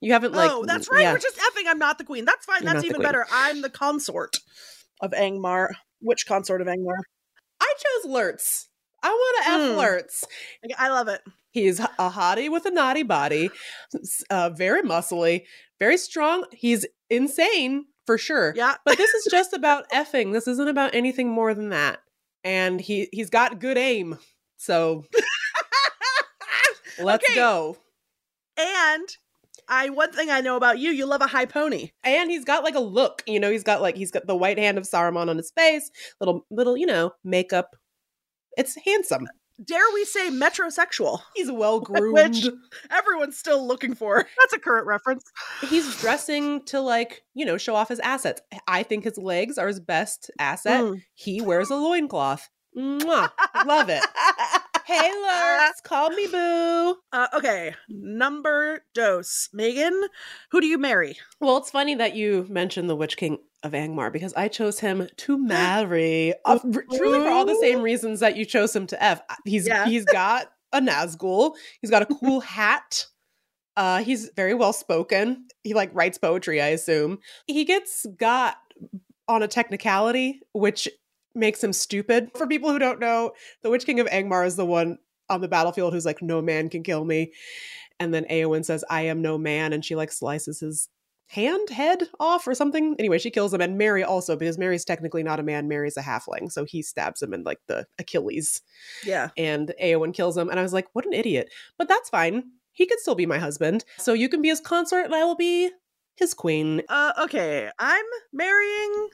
You 0.00 0.12
haven't 0.12 0.32
like. 0.32 0.50
oh, 0.50 0.64
that's 0.64 0.90
right. 0.90 1.02
yeah. 1.02 1.12
We're 1.12 1.18
just 1.18 1.36
effing. 1.38 1.64
I'm 1.66 1.78
not 1.78 1.98
the 1.98 2.04
queen. 2.04 2.24
That's 2.24 2.44
fine. 2.44 2.62
You're 2.64 2.72
that's 2.72 2.84
even 2.84 3.00
better. 3.02 3.24
I'm 3.32 3.62
the 3.62 3.70
consort 3.70 4.38
of 5.00 5.12
Angmar. 5.12 5.68
Witch 6.02 6.26
consort 6.26 6.60
of 6.60 6.66
Angmar. 6.66 6.96
I 7.60 7.72
chose 7.78 8.10
Lurtz. 8.10 8.68
I 9.02 9.08
want 9.10 9.44
to 9.44 9.50
F 9.50 9.60
Mm. 9.60 9.76
Lurtz. 9.78 10.24
I 10.76 10.88
love 10.88 11.06
it. 11.08 11.20
He's 11.50 11.78
a 11.80 11.88
hottie 12.10 12.50
with 12.50 12.66
a 12.66 12.70
naughty 12.70 13.04
body, 13.04 13.50
uh, 14.30 14.50
very 14.50 14.82
muscly, 14.82 15.44
very 15.78 15.96
strong. 15.96 16.44
He's 16.52 16.84
insane 17.08 17.86
for 18.06 18.18
sure. 18.18 18.52
Yeah. 18.56 18.74
But 18.84 18.96
this 18.98 19.10
is 19.14 19.28
just 19.30 19.52
about 19.52 19.88
effing. 19.90 20.32
This 20.32 20.46
isn't 20.48 20.68
about 20.68 20.94
anything 20.94 21.30
more 21.30 21.54
than 21.54 21.68
that. 21.70 22.00
And 22.44 22.80
he 22.80 23.08
he's 23.12 23.30
got 23.30 23.60
good 23.60 23.78
aim. 23.78 24.18
So 24.58 25.04
let's 26.98 27.24
Okay. 27.24 27.34
go. 27.34 27.76
And 28.56 29.08
I 29.68 29.90
one 29.90 30.12
thing 30.12 30.30
I 30.30 30.40
know 30.40 30.56
about 30.56 30.78
you, 30.78 30.90
you 30.90 31.06
love 31.06 31.20
a 31.20 31.26
high 31.26 31.46
pony. 31.46 31.90
And 32.04 32.30
he's 32.30 32.44
got 32.44 32.64
like 32.64 32.74
a 32.74 32.80
look, 32.80 33.22
you 33.26 33.38
know, 33.40 33.50
he's 33.50 33.62
got 33.64 33.80
like 33.80 33.96
he's 33.96 34.10
got 34.10 34.26
the 34.26 34.36
white 34.36 34.58
hand 34.58 34.78
of 34.78 34.84
Saruman 34.84 35.28
on 35.28 35.36
his 35.36 35.50
face, 35.50 35.90
little 36.20 36.44
little, 36.50 36.76
you 36.76 36.86
know, 36.86 37.12
makeup. 37.24 37.76
It's 38.56 38.76
handsome. 38.84 39.26
Dare 39.64 39.80
we 39.92 40.04
say 40.04 40.30
metrosexual? 40.30 41.20
He's 41.34 41.50
well 41.50 41.80
groomed. 41.88 42.14
Which 42.14 42.46
everyone's 42.90 43.36
still 43.38 43.66
looking 43.66 43.94
for. 43.94 44.24
That's 44.38 44.52
a 44.52 44.58
current 44.58 44.86
reference. 44.86 45.24
he's 45.68 45.96
dressing 46.00 46.64
to 46.66 46.80
like 46.80 47.22
you 47.34 47.44
know 47.44 47.58
show 47.58 47.74
off 47.74 47.88
his 47.88 48.00
assets 48.00 48.40
i 48.66 48.82
think 48.82 49.04
his 49.04 49.18
legs 49.18 49.58
are 49.58 49.66
his 49.68 49.80
best 49.80 50.30
asset 50.38 50.84
Mm. 50.84 51.02
he 51.14 51.40
wears 51.40 51.70
a 51.70 51.74
loincloth 51.76 52.48
Mwah. 52.76 53.30
love 53.66 53.88
it. 53.88 54.04
Hey 54.84 55.10
Lurtz 55.22 55.80
call 55.82 56.10
me 56.10 56.26
boo. 56.26 56.96
Uh, 57.12 57.26
okay, 57.34 57.74
number 57.88 58.84
dose. 58.94 59.48
Meagan, 59.52 60.04
who 60.50 60.60
do 60.60 60.66
you 60.66 60.78
marry? 60.78 61.16
well 61.40 61.56
it's 61.58 61.70
funny 61.70 61.94
that 61.94 62.14
you 62.16 62.46
mentioned 62.48 62.88
the 62.88 62.96
witch 62.96 63.16
king 63.16 63.38
of 63.64 63.72
angmar 63.72 64.12
because 64.12 64.32
i 64.34 64.46
chose 64.46 64.78
him 64.78 65.08
to 65.16 65.36
marry 65.44 66.32
uh, 66.44 66.58
truly 66.96 67.18
for 67.18 67.28
all 67.28 67.44
the 67.44 67.58
same 67.60 67.80
reasons 67.82 68.20
that 68.20 68.36
you 68.36 68.44
chose 68.44 68.74
him 68.74 68.86
to 68.86 69.02
f. 69.02 69.20
He's 69.44 69.66
Yeah. 69.66 69.86
he's 69.86 70.04
got 70.04 70.46
a 70.72 70.80
nazgul. 70.80 71.54
He's 71.80 71.90
got 71.90 72.02
a 72.02 72.06
cool 72.06 72.40
hat. 72.56 73.06
Uh 73.76 74.02
he's 74.04 74.30
very 74.36 74.54
well 74.54 74.72
spoken. 74.72 75.46
He 75.64 75.74
like 75.74 75.90
writes 75.92 76.18
poetry 76.18 76.60
i 76.62 76.68
assume. 76.68 77.18
He 77.46 77.64
gets 77.64 78.06
got 78.16 78.56
on 79.26 79.42
a 79.42 79.48
technicality 79.48 80.40
which 80.52 80.88
makes 81.38 81.62
him 81.62 81.72
stupid 81.72 82.30
for 82.36 82.46
people 82.46 82.70
who 82.70 82.78
don't 82.78 83.00
know 83.00 83.32
the 83.62 83.70
witch 83.70 83.86
king 83.86 84.00
of 84.00 84.06
angmar 84.08 84.46
is 84.46 84.56
the 84.56 84.66
one 84.66 84.98
on 85.30 85.40
the 85.40 85.48
battlefield 85.48 85.92
who's 85.92 86.06
like 86.06 86.20
no 86.22 86.42
man 86.42 86.68
can 86.68 86.82
kill 86.82 87.04
me 87.04 87.32
and 88.00 88.12
then 88.12 88.24
Eowyn 88.30 88.64
says 88.64 88.84
i 88.90 89.02
am 89.02 89.22
no 89.22 89.38
man 89.38 89.72
and 89.72 89.84
she 89.84 89.94
like 89.96 90.10
slices 90.12 90.60
his 90.60 90.88
hand 91.30 91.68
head 91.68 92.04
off 92.18 92.46
or 92.46 92.54
something 92.54 92.96
anyway 92.98 93.18
she 93.18 93.30
kills 93.30 93.52
him 93.52 93.60
and 93.60 93.76
Merry 93.76 94.02
also 94.02 94.34
because 94.34 94.56
Merry's 94.56 94.84
technically 94.86 95.22
not 95.22 95.38
a 95.38 95.42
man 95.42 95.68
Merry's 95.68 95.98
a 95.98 96.02
halfling 96.02 96.50
so 96.50 96.64
he 96.64 96.80
stabs 96.80 97.20
him 97.20 97.34
in 97.34 97.42
like 97.44 97.60
the 97.66 97.86
achilles 97.98 98.62
Yeah. 99.04 99.28
and 99.36 99.74
Eowyn 99.82 100.14
kills 100.14 100.38
him. 100.38 100.48
And 100.48 100.58
I 100.58 100.62
was 100.62 100.72
like, 100.72 100.86
what 100.94 101.04
an 101.04 101.12
idiot. 101.12 101.50
But 101.76 101.86
that's 101.86 102.08
fine. 102.08 102.44
He 102.72 102.86
could 102.86 102.98
still 103.00 103.14
be 103.14 103.26
my 103.26 103.38
husband. 103.38 103.84
So 103.98 104.14
you 104.14 104.30
can 104.30 104.40
be 104.40 104.48
his 104.48 104.60
consort 104.60 105.04
and 105.04 105.14
I 105.14 105.24
will 105.24 105.34
be 105.36 105.70
his 106.16 106.32
queen. 106.32 106.80
Uh, 106.88 107.12
okay, 107.24 107.68
I'm 107.78 108.06
marrying 108.32 109.08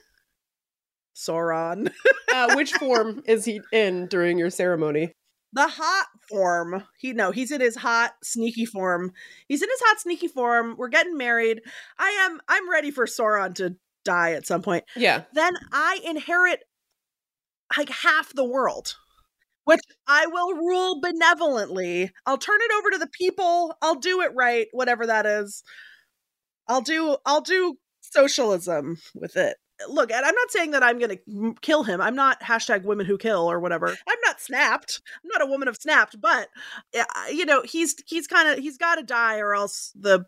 Sauron. 1.15 1.91
Uh, 2.33 2.53
which 2.55 2.73
form 2.79 3.23
is 3.25 3.45
he 3.45 3.61
in 3.71 4.07
during 4.07 4.37
your 4.37 4.49
ceremony? 4.49 5.11
the 5.55 5.67
hot 5.67 6.07
form. 6.29 6.83
He 6.99 7.13
no, 7.13 7.31
he's 7.31 7.49
in 7.49 7.61
his 7.61 7.77
hot 7.77 8.13
sneaky 8.21 8.65
form. 8.65 9.13
He's 9.47 9.63
in 9.63 9.69
his 9.69 9.79
hot 9.85 9.99
sneaky 10.01 10.27
form. 10.27 10.75
We're 10.77 10.89
getting 10.89 11.17
married. 11.17 11.61
I 11.97 12.09
am 12.09 12.41
I'm 12.47 12.69
ready 12.69 12.91
for 12.91 13.05
Sauron 13.05 13.55
to 13.55 13.77
die 14.03 14.33
at 14.33 14.45
some 14.45 14.61
point. 14.61 14.83
Yeah. 14.95 15.23
Then 15.33 15.53
I 15.71 15.99
inherit 16.03 16.59
like 17.75 17.89
half 17.89 18.33
the 18.33 18.45
world. 18.45 18.95
Which 19.63 19.79
I 20.07 20.27
will 20.27 20.53
rule 20.53 21.01
benevolently. 21.01 22.11
I'll 22.27 22.37
turn 22.37 22.59
it 22.61 22.71
over 22.77 22.91
to 22.91 22.97
the 22.99 23.07
people. 23.07 23.75
I'll 23.81 23.95
do 23.95 24.21
it 24.21 24.31
right, 24.35 24.67
whatever 24.73 25.07
that 25.07 25.25
is. 25.25 25.63
I'll 26.67 26.81
do 26.81 27.17
I'll 27.25 27.41
do 27.41 27.77
socialism 28.01 28.97
with 29.15 29.37
it. 29.37 29.55
Look, 29.89 30.11
and 30.11 30.25
I'm 30.25 30.35
not 30.35 30.51
saying 30.51 30.71
that 30.71 30.83
I'm 30.83 30.99
going 30.99 31.17
to 31.17 31.55
kill 31.61 31.83
him. 31.83 31.99
I'm 31.99 32.15
not 32.15 32.41
hashtag 32.41 32.83
women 32.85 33.05
who 33.05 33.17
kill 33.17 33.49
or 33.51 33.59
whatever. 33.59 33.87
I'm 33.87 34.19
not 34.25 34.39
snapped. 34.39 35.01
I'm 35.23 35.27
not 35.27 35.41
a 35.41 35.49
woman 35.49 35.67
of 35.67 35.75
snapped, 35.75 36.19
but 36.21 36.47
you 37.29 37.45
know, 37.45 37.61
he's 37.63 37.95
he's 38.07 38.25
kind 38.27 38.47
of 38.49 38.59
he's 38.59 38.77
got 38.77 38.95
to 38.95 39.03
die 39.03 39.39
or 39.39 39.53
else 39.53 39.91
the 39.93 40.25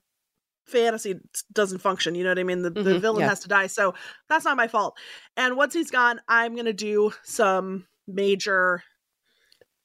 fantasy 0.66 1.16
doesn't 1.54 1.80
function. 1.80 2.14
You 2.14 2.26
know 2.26 2.32
what 2.32 2.40
I 2.40 2.44
mean? 2.44 2.62
The, 2.62 2.70
the 2.72 2.82
Mhm, 2.96 3.00
villain 3.00 3.22
yeah. 3.22 3.30
has 3.30 3.40
to 3.40 3.48
die. 3.48 3.68
So 3.68 3.94
that's 4.28 4.44
not 4.44 4.58
my 4.58 4.68
fault. 4.68 4.98
And 5.38 5.56
once 5.56 5.74
he's 5.74 5.92
gone, 5.92 6.20
I'm 6.28 6.54
going 6.56 6.66
to 6.66 6.74
do 6.74 7.14
some 7.24 7.88
major 8.06 8.84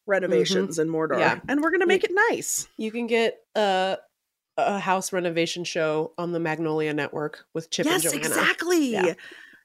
renovations 0.07 0.79
in 0.79 0.89
Mordor. 0.89 1.11
Mm-hmm. 1.13 1.21
Yeah. 1.21 1.39
And 1.49 1.63
we're 1.63 1.71
going 1.71 1.81
to 1.83 1.87
make 1.87 2.05
it 2.05 2.11
nice. 2.31 2.67
You 2.77 2.91
can 2.91 3.07
get 3.07 3.39
a, 3.55 3.99
a 4.57 4.79
house 4.81 5.13
renovation 5.13 5.65
show 5.65 6.13
on 6.19 6.33
the 6.33 6.41
Magnolia 6.41 6.93
Network 6.93 7.45
with 7.55 7.71
Chip 7.71 7.87
yes, 7.87 8.05
and 8.05 8.15
Joanna. 8.15 8.27
exactly. 8.27 8.91
Yeah. 8.93 9.15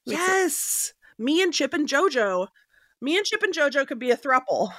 It- 0.07 0.13
Yes. 0.13 0.93
Me 1.19 1.41
and 1.41 1.53
Chip 1.53 1.73
and 1.73 1.87
Jojo. 1.87 2.47
Me 3.01 3.15
and 3.17 3.25
Chip 3.25 3.43
and 3.43 3.53
Jojo 3.53 3.85
could 3.87 3.99
be 3.99 4.09
a 4.11 4.17
thruple. 4.17 4.71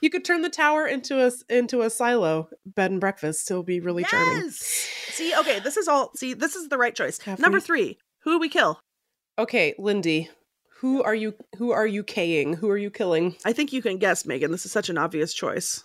You 0.00 0.08
could 0.10 0.24
turn 0.24 0.42
the 0.42 0.48
tower 0.48 0.86
into 0.86 1.24
a 1.26 1.32
into 1.48 1.82
a 1.82 1.90
silo 1.90 2.48
bed 2.64 2.90
and 2.92 3.00
breakfast. 3.00 3.50
It'll 3.50 3.62
be 3.62 3.80
really 3.80 4.04
charming. 4.04 4.50
See, 4.50 5.34
okay, 5.36 5.58
this 5.60 5.76
is 5.76 5.88
all. 5.88 6.12
See, 6.14 6.32
this 6.34 6.54
is 6.56 6.68
the 6.68 6.78
right 6.78 6.94
choice. 6.94 7.18
Have 7.20 7.38
Number 7.40 7.58
we- 7.58 7.62
three. 7.62 7.98
Who 8.20 8.32
do 8.32 8.38
we 8.38 8.48
kill? 8.48 8.80
Okay, 9.38 9.74
Lindy, 9.78 10.30
who 10.80 11.02
are 11.02 11.14
you? 11.14 11.34
Who 11.58 11.72
are 11.72 11.86
you 11.86 12.02
Kaying? 12.04 12.56
Who 12.56 12.70
are 12.70 12.78
you 12.78 12.90
killing? 12.90 13.36
I 13.44 13.52
think 13.52 13.72
you 13.72 13.82
can 13.82 13.98
guess, 13.98 14.24
Meagan. 14.26 14.50
This 14.52 14.64
is 14.64 14.72
such 14.72 14.88
an 14.88 14.96
obvious 14.98 15.34
choice. 15.34 15.84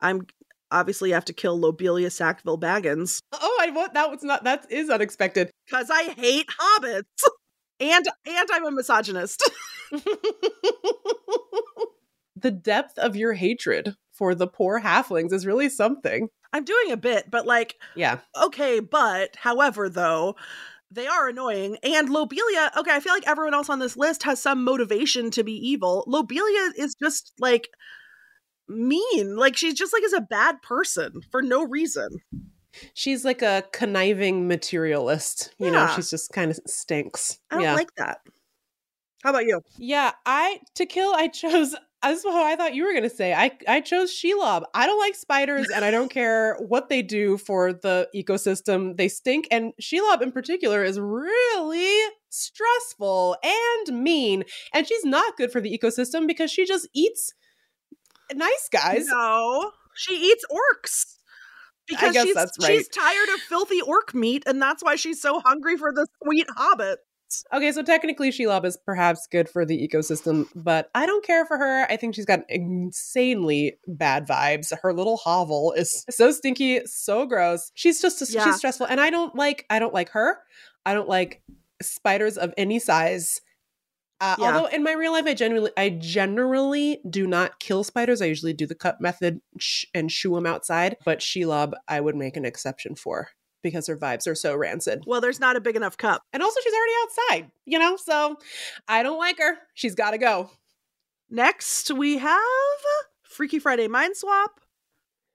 I'm 0.00 0.26
obviously 0.70 1.10
have 1.12 1.24
to 1.26 1.32
kill 1.32 1.58
Lobelia 1.58 2.10
Sackville 2.10 2.58
Baggins 2.58 3.18
Oh, 3.32 3.58
I 3.60 3.70
want 3.70 3.94
that 3.94 4.10
was 4.10 4.22
not 4.22 4.44
that 4.44 4.66
is 4.70 4.90
unexpected. 4.90 5.50
because 5.66 5.88
I 5.90 6.10
hate 6.10 6.46
hobbits. 6.60 7.04
And 7.80 8.06
and 8.26 8.48
I'm 8.52 8.66
a 8.66 8.70
misogynist. 8.72 9.50
the 12.36 12.50
depth 12.50 12.98
of 12.98 13.16
your 13.16 13.32
hatred 13.34 13.96
for 14.12 14.34
the 14.34 14.46
poor 14.46 14.80
halflings 14.80 15.32
is 15.32 15.46
really 15.46 15.68
something. 15.68 16.28
I'm 16.52 16.64
doing 16.64 16.92
a 16.92 16.96
bit, 16.96 17.30
but 17.30 17.46
like, 17.46 17.76
Yeah. 17.96 18.20
okay, 18.40 18.78
but 18.80 19.34
however, 19.36 19.88
though, 19.88 20.36
they 20.90 21.06
are 21.08 21.28
annoying. 21.28 21.78
And 21.82 22.08
Lobelia, 22.08 22.70
okay, 22.76 22.94
I 22.94 23.00
feel 23.00 23.12
like 23.12 23.26
everyone 23.26 23.54
else 23.54 23.68
on 23.68 23.80
this 23.80 23.96
list 23.96 24.22
has 24.22 24.40
some 24.40 24.62
motivation 24.62 25.30
to 25.32 25.42
be 25.42 25.52
evil. 25.54 26.04
Lobelia 26.06 26.70
is 26.76 26.94
just 26.94 27.32
like 27.40 27.68
mean. 28.68 29.36
Like, 29.36 29.56
she's 29.56 29.74
just 29.74 29.92
like 29.92 30.04
is 30.04 30.12
a 30.12 30.20
bad 30.20 30.62
person 30.62 31.22
for 31.32 31.42
no 31.42 31.64
reason. 31.64 32.08
She's 32.94 33.24
like 33.24 33.42
a 33.42 33.64
conniving 33.72 34.48
materialist. 34.48 35.54
You 35.58 35.70
know, 35.70 35.90
she's 35.94 36.10
just 36.10 36.32
kind 36.32 36.50
of 36.50 36.58
stinks. 36.66 37.38
I 37.50 37.56
don't 37.56 37.64
yeah. 37.64 37.74
like 37.74 37.94
that. 37.96 38.18
How 39.22 39.30
about 39.30 39.46
you? 39.46 39.62
yeah, 39.78 40.12
I 40.26 40.60
to 40.74 40.84
kill 40.84 41.14
I 41.14 41.28
chose 41.28 41.74
this 42.02 42.18
is 42.18 42.24
what 42.24 42.34
I 42.34 42.56
thought 42.56 42.74
you 42.74 42.84
were 42.84 42.92
gonna 42.92 43.08
say. 43.08 43.32
I 43.32 43.50
I 43.66 43.80
chose 43.80 44.12
Shelob. 44.12 44.64
I 44.74 44.86
don't 44.86 44.98
like 44.98 45.14
spiders 45.14 45.68
and 45.74 45.84
I 45.84 45.90
don't 45.90 46.10
care 46.10 46.56
what 46.56 46.88
they 46.88 47.00
do 47.00 47.38
for 47.38 47.72
the 47.72 48.08
ecosystem. 48.14 48.96
They 48.96 49.08
stink 49.08 49.48
and 49.50 49.72
Shelob 49.80 50.20
in 50.20 50.30
particular 50.30 50.84
is 50.84 51.00
really 51.00 52.10
stressful 52.28 53.36
and 53.42 54.02
mean. 54.02 54.44
And 54.74 54.86
she's 54.86 55.04
not 55.04 55.36
good 55.36 55.50
for 55.50 55.60
the 55.60 55.76
ecosystem 55.76 56.26
because 56.26 56.50
she 56.50 56.66
just 56.66 56.88
eats 56.92 57.32
nice 58.34 58.68
guys. 58.70 59.06
No, 59.06 59.70
she 59.94 60.14
eats 60.14 60.44
orcs. 60.50 61.13
Because 61.86 62.14
guess 62.14 62.24
she's, 62.24 62.34
that's 62.34 62.66
she's 62.66 62.88
tired 62.88 63.28
of 63.34 63.40
filthy 63.40 63.80
orc 63.82 64.14
meat, 64.14 64.42
and 64.46 64.60
that's 64.60 64.82
why 64.82 64.96
she's 64.96 65.20
so 65.20 65.40
hungry 65.40 65.76
for 65.76 65.92
the 65.92 66.06
sweet 66.22 66.46
hobbit. 66.56 66.98
Okay, 67.52 67.72
so 67.72 67.82
technically 67.82 68.30
Shelob 68.30 68.64
is 68.64 68.76
perhaps 68.76 69.26
good 69.30 69.48
for 69.48 69.64
the 69.64 69.88
ecosystem, 69.88 70.46
but 70.54 70.90
I 70.94 71.06
don't 71.06 71.24
care 71.24 71.44
for 71.46 71.56
her. 71.58 71.84
I 71.90 71.96
think 71.96 72.14
she's 72.14 72.26
got 72.26 72.40
insanely 72.48 73.78
bad 73.86 74.26
vibes. 74.26 74.72
Her 74.82 74.92
little 74.92 75.16
hovel 75.16 75.72
is 75.76 76.04
so 76.10 76.30
stinky, 76.30 76.84
so 76.86 77.26
gross. 77.26 77.70
She's 77.74 78.00
just 78.00 78.22
Yeah. 78.32 78.44
she's 78.44 78.56
stressful 78.56 78.86
and 78.86 79.00
I 79.00 79.10
don't 79.10 79.34
like 79.34 79.66
I 79.70 79.78
don't 79.78 79.94
like 79.94 80.10
her. 80.10 80.38
I 80.86 80.94
don't 80.94 81.08
like 81.08 81.42
spiders 81.82 82.38
of 82.38 82.54
any 82.56 82.78
size. 82.78 83.40
Uh, 84.20 84.36
Yeah. 84.38 84.46
Although 84.54 84.66
in 84.66 84.82
my 84.82 84.92
real 84.92 85.12
life, 85.12 85.26
I 85.26 85.34
generally, 85.34 85.70
I 85.76 85.90
generally 85.90 87.00
do 87.08 87.26
not 87.26 87.58
kill 87.60 87.84
spiders. 87.84 88.22
I 88.22 88.26
usually 88.26 88.52
do 88.52 88.66
the 88.66 88.74
cut 88.74 89.00
method 89.00 89.40
sh- 89.58 89.84
and 89.94 90.10
shoo 90.10 90.34
them 90.34 90.46
outside. 90.46 90.96
But 91.04 91.18
Shelob, 91.20 91.72
I 91.88 92.00
would 92.00 92.14
make 92.16 92.36
an 92.36 92.44
exception 92.44 92.94
for 92.94 93.30
because 93.62 93.86
her 93.86 93.96
vibes 93.96 94.26
are 94.26 94.34
so 94.34 94.54
rancid. 94.54 95.02
Well, 95.06 95.20
there's 95.20 95.40
not 95.40 95.56
a 95.56 95.60
big 95.60 95.74
enough 95.76 95.96
cup. 95.96 96.22
And 96.32 96.42
also, 96.42 96.60
she's 96.62 96.72
already 96.72 96.92
outside, 97.02 97.50
you 97.64 97.78
know? 97.78 97.96
So 97.96 98.36
I 98.86 99.02
don't 99.02 99.18
like 99.18 99.38
her. 99.38 99.56
She's 99.74 99.94
got 99.94 100.10
to 100.12 100.18
go. 100.18 100.50
Next, 101.30 101.90
we 101.90 102.18
have 102.18 102.40
Freaky 103.22 103.58
Friday 103.58 103.88
Mind 103.88 104.16
Swap. 104.16 104.60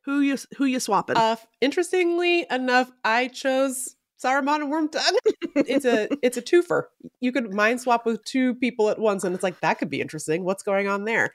Who 0.05 0.21
you 0.21 0.37
who 0.57 0.65
you 0.65 0.79
swapping? 0.79 1.17
Uh, 1.17 1.35
interestingly 1.61 2.45
enough, 2.49 2.89
I 3.03 3.27
chose 3.27 3.95
Saruman 4.23 4.61
and 4.61 4.71
Wormtongue. 4.73 5.17
it's 5.55 5.85
a 5.85 6.07
it's 6.21 6.37
a 6.37 6.41
twofer. 6.41 6.83
You 7.19 7.31
could 7.31 7.53
mind 7.53 7.81
swap 7.81 8.05
with 8.05 8.23
two 8.23 8.55
people 8.55 8.89
at 8.89 8.99
once, 8.99 9.23
and 9.23 9.33
it's 9.33 9.43
like 9.43 9.59
that 9.61 9.75
could 9.79 9.89
be 9.89 10.01
interesting. 10.01 10.43
What's 10.43 10.63
going 10.63 10.87
on 10.87 11.05
there? 11.05 11.33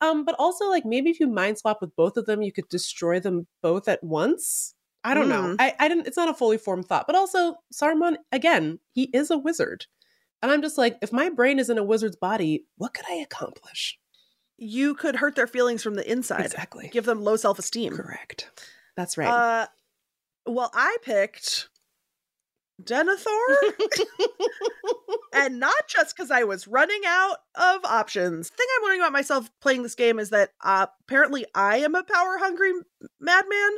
Um, 0.00 0.24
but 0.24 0.34
also 0.38 0.68
like 0.68 0.84
maybe 0.84 1.10
if 1.10 1.20
you 1.20 1.26
mind 1.26 1.58
swap 1.58 1.80
with 1.80 1.94
both 1.96 2.16
of 2.16 2.26
them, 2.26 2.42
you 2.42 2.52
could 2.52 2.68
destroy 2.68 3.20
them 3.20 3.46
both 3.62 3.88
at 3.88 4.02
once. 4.02 4.74
I 5.06 5.12
don't 5.12 5.28
know. 5.28 5.50
Hmm. 5.50 5.56
I, 5.58 5.74
I 5.78 5.88
didn't. 5.88 6.06
It's 6.06 6.16
not 6.16 6.30
a 6.30 6.34
fully 6.34 6.56
formed 6.56 6.86
thought. 6.86 7.06
But 7.06 7.16
also 7.16 7.56
Saruman 7.72 8.16
again, 8.32 8.78
he 8.92 9.04
is 9.04 9.30
a 9.30 9.38
wizard, 9.38 9.86
and 10.42 10.50
I'm 10.50 10.62
just 10.62 10.78
like, 10.78 10.98
if 11.02 11.12
my 11.12 11.28
brain 11.28 11.58
is 11.58 11.70
in 11.70 11.78
a 11.78 11.84
wizard's 11.84 12.16
body, 12.16 12.64
what 12.76 12.94
could 12.94 13.06
I 13.08 13.16
accomplish? 13.16 13.98
you 14.56 14.94
could 14.94 15.16
hurt 15.16 15.34
their 15.34 15.46
feelings 15.46 15.82
from 15.82 15.94
the 15.94 16.10
inside. 16.10 16.44
Exactly. 16.44 16.88
Give 16.92 17.04
them 17.04 17.22
low 17.22 17.36
self 17.36 17.58
esteem. 17.58 17.94
Correct. 17.94 18.50
That's 18.96 19.18
right. 19.18 19.28
Uh, 19.28 19.66
well, 20.46 20.70
I 20.74 20.96
picked 21.02 21.68
Denethor, 22.82 23.56
and 25.34 25.60
not 25.60 25.88
just 25.88 26.16
because 26.16 26.30
I 26.30 26.44
was 26.44 26.66
running 26.66 27.02
out 27.06 27.36
of 27.54 27.84
options. 27.84 28.50
The 28.50 28.56
thing 28.56 28.66
I'm 28.76 28.84
learning 28.84 29.00
about 29.00 29.12
myself 29.12 29.50
playing 29.60 29.82
this 29.82 29.94
game 29.94 30.18
is 30.18 30.30
that 30.30 30.50
uh, 30.62 30.86
apparently 31.02 31.46
I 31.54 31.78
am 31.78 31.94
a 31.94 32.02
power 32.02 32.38
hungry 32.38 32.72
madman 33.20 33.70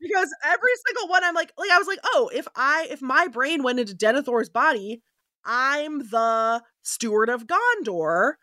because 0.00 0.34
every 0.44 0.70
single 0.86 1.08
one 1.08 1.24
I'm 1.24 1.34
like, 1.34 1.52
like 1.56 1.70
I 1.70 1.78
was 1.78 1.86
like, 1.86 2.00
oh, 2.04 2.30
if 2.34 2.46
I 2.54 2.86
if 2.90 3.00
my 3.00 3.28
brain 3.28 3.62
went 3.62 3.80
into 3.80 3.94
Denethor's 3.94 4.50
body, 4.50 5.02
I'm 5.44 5.98
the 6.10 6.62
steward 6.82 7.30
of 7.30 7.46
Gondor. 7.46 8.34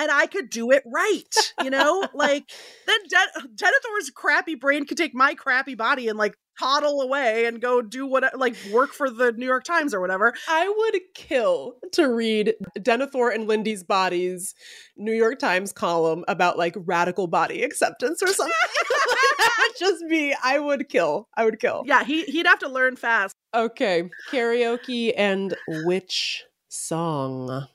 And 0.00 0.10
I 0.10 0.26
could 0.26 0.48
do 0.48 0.70
it 0.70 0.82
right, 0.86 1.52
you 1.62 1.68
know? 1.68 2.08
like 2.14 2.50
then 2.86 2.98
Den- 3.08 3.48
Denethor's 3.54 4.10
crappy 4.14 4.54
brain 4.54 4.86
could 4.86 4.96
take 4.96 5.14
my 5.14 5.34
crappy 5.34 5.74
body 5.74 6.08
and 6.08 6.18
like 6.18 6.34
toddle 6.58 7.02
away 7.02 7.46
and 7.46 7.60
go 7.60 7.82
do 7.82 8.06
what 8.06 8.38
like 8.38 8.56
work 8.72 8.92
for 8.92 9.10
the 9.10 9.32
New 9.32 9.46
York 9.46 9.64
Times 9.64 9.92
or 9.92 10.00
whatever. 10.00 10.32
I 10.48 10.68
would 10.68 11.00
kill 11.14 11.74
to 11.92 12.08
read 12.08 12.54
Denethor 12.78 13.34
and 13.34 13.46
Lindy's 13.46 13.82
bodies 13.82 14.54
New 14.96 15.12
York 15.12 15.38
Times 15.38 15.72
column 15.72 16.24
about 16.28 16.56
like 16.56 16.74
radical 16.78 17.26
body 17.26 17.62
acceptance 17.62 18.22
or 18.22 18.28
something. 18.28 18.54
just 19.78 20.08
be 20.08 20.34
I 20.42 20.58
would 20.58 20.88
kill. 20.88 21.28
I 21.36 21.44
would 21.44 21.60
kill. 21.60 21.82
Yeah, 21.86 22.04
he 22.04 22.24
he'd 22.24 22.46
have 22.46 22.58
to 22.60 22.68
learn 22.68 22.96
fast. 22.96 23.36
Okay. 23.54 24.08
Karaoke 24.30 25.12
and 25.16 25.56
which 25.84 26.44
song? 26.68 27.66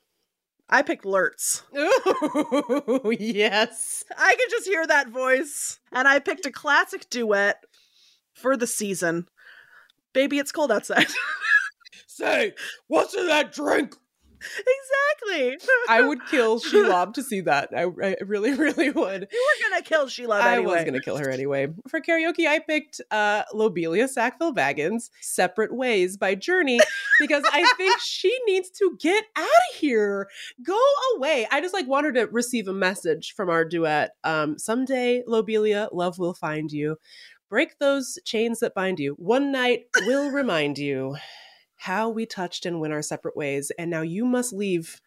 I 0.69 0.82
picked 0.82 1.06
Lurtz. 1.06 1.63
Ooh, 1.78 3.15
yes. 3.19 4.04
I 4.17 4.36
could 4.36 4.49
just 4.49 4.67
hear 4.67 4.86
that 4.88 5.10
voice. 5.10 5.80
And 5.91 6.08
I 6.08 6.19
picked 6.19 6.45
a 6.45 6.51
classic 6.51 7.10
duet 7.10 7.63
for 8.34 8.58
the 8.58 8.67
season. 8.67 9.28
Baby, 10.13 10.39
it's 10.39 10.51
cold 10.51 10.71
outside. 10.71 11.08
Say, 12.08 12.54
what's 12.88 13.13
in 13.13 13.28
that 13.28 13.54
drink? 13.54 13.95
Exactly. 14.60 15.58
I 15.89 16.01
would 16.08 16.25
kill 16.27 16.60
Shelob 16.60 17.13
to 17.13 17.23
see 17.23 17.41
that. 17.41 17.69
I, 17.75 17.84
I 17.84 18.15
really, 18.25 18.53
really 18.58 18.89
would. 18.89 19.27
You 19.31 19.58
were 19.62 19.69
gonna 19.69 19.81
kill 19.84 20.08
Sheila 20.08 20.39
I 20.39 20.55
anyway. 20.58 20.75
was 20.75 20.84
gonna 20.84 21.01
kill 21.01 21.17
her 21.17 21.29
anyway. 21.29 21.67
For 21.88 22.01
karaoke, 22.01 22.47
I 22.47 22.60
picked 22.60 23.01
uh 23.12 23.43
Lobelia 23.53 24.08
Sackville 24.08 24.53
Baggins, 24.53 25.10
Separate 25.21 25.73
Ways 25.73 26.17
by 26.17 26.36
Journey, 26.36 26.79
because 27.19 27.43
I 27.51 27.71
think 27.77 27.99
she 28.05 28.38
needs 28.47 28.69
to 28.71 28.97
get 28.99 29.23
out 29.36 29.45
of 29.45 29.75
here. 29.75 30.27
Go 30.65 30.79
away. 31.17 31.47
I 31.51 31.62
just 31.62 31.73
like 31.73 31.88
want 31.88 32.05
her 32.05 32.12
to 32.13 32.27
receive 32.27 32.67
a 32.67 32.73
message 32.73 33.34
from 33.36 33.49
our 33.49 33.65
duet. 33.65 34.12
Um, 34.23 34.58
someday, 34.58 35.23
Lobelia, 35.27 35.89
love 35.91 36.19
will 36.19 36.34
find 36.34 36.71
you. 36.71 36.97
Break 37.49 37.77
those 37.79 38.17
chains 38.25 38.60
that 38.60 38.73
bind 38.73 38.99
you. 38.99 39.13
One 39.19 39.51
night 39.51 39.86
will 40.08 40.31
remind 40.31 40.77
you 40.77 41.15
how 41.85 42.09
we 42.09 42.25
touched 42.25 42.65
and 42.65 42.79
went 42.79 42.93
our 42.93 43.03
separate 43.03 43.37
ways. 43.37 43.71
And 43.77 43.91
now 43.91 44.01
you 44.01 44.25
must 44.25 44.51
leave. 44.51 44.99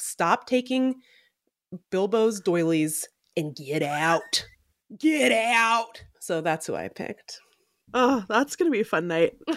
Stop 0.00 0.46
taking 0.46 0.96
Bilbo's 1.90 2.40
doilies 2.40 3.06
and 3.36 3.54
get 3.54 3.82
out. 3.82 4.46
Get 4.98 5.32
out. 5.32 6.02
So 6.20 6.40
that's 6.40 6.66
who 6.66 6.74
I 6.74 6.88
picked. 6.88 7.40
Oh, 7.92 8.24
that's 8.28 8.56
gonna 8.56 8.70
be 8.70 8.80
a 8.80 8.84
fun 8.84 9.08
night. 9.08 9.32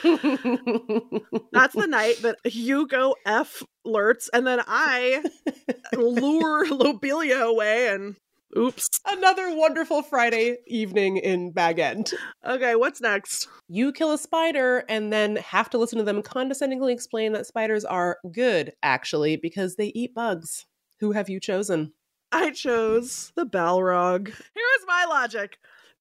That's 1.52 1.76
the 1.76 1.88
night 1.90 2.22
that 2.22 2.38
you 2.46 2.88
go 2.88 3.16
F 3.26 3.62
Lurtz 3.84 4.30
and 4.34 4.48
then 4.48 4.62
I 4.66 5.22
lure 5.94 6.66
Lobelia 6.66 7.42
away 7.42 7.90
and 7.90 8.16
oops. 8.58 8.88
Another 9.08 9.56
wonderful 9.56 10.02
Friday 10.02 10.58
evening 10.68 11.18
in 11.18 11.52
Bag 11.52 11.80
End. 11.80 12.12
Okay, 12.46 12.76
what's 12.76 13.02
next? 13.02 13.48
You 13.68 13.92
kill 13.92 14.12
a 14.12 14.18
spider 14.18 14.84
and 14.90 15.12
then 15.12 15.38
have 15.38 15.70
to 15.72 15.78
listen 15.78 15.98
to 15.98 16.04
them 16.04 16.22
condescendingly 16.22 16.94
explain 16.94 17.34
that 17.34 17.46
spiders 17.46 17.86
are 17.86 18.18
good, 18.32 18.74
actually, 18.84 19.36
because 19.38 19.76
they 19.76 19.88
eat 19.88 20.14
bugs. 20.14 20.66
Who 21.00 21.12
have 21.12 21.30
you 21.30 21.40
chosen? 21.40 21.94
I 22.32 22.52
chose 22.52 23.34
the 23.36 23.46
Balrog. 23.46 24.28
Here's 24.28 24.88
my 24.88 25.06
logic. 25.10 25.58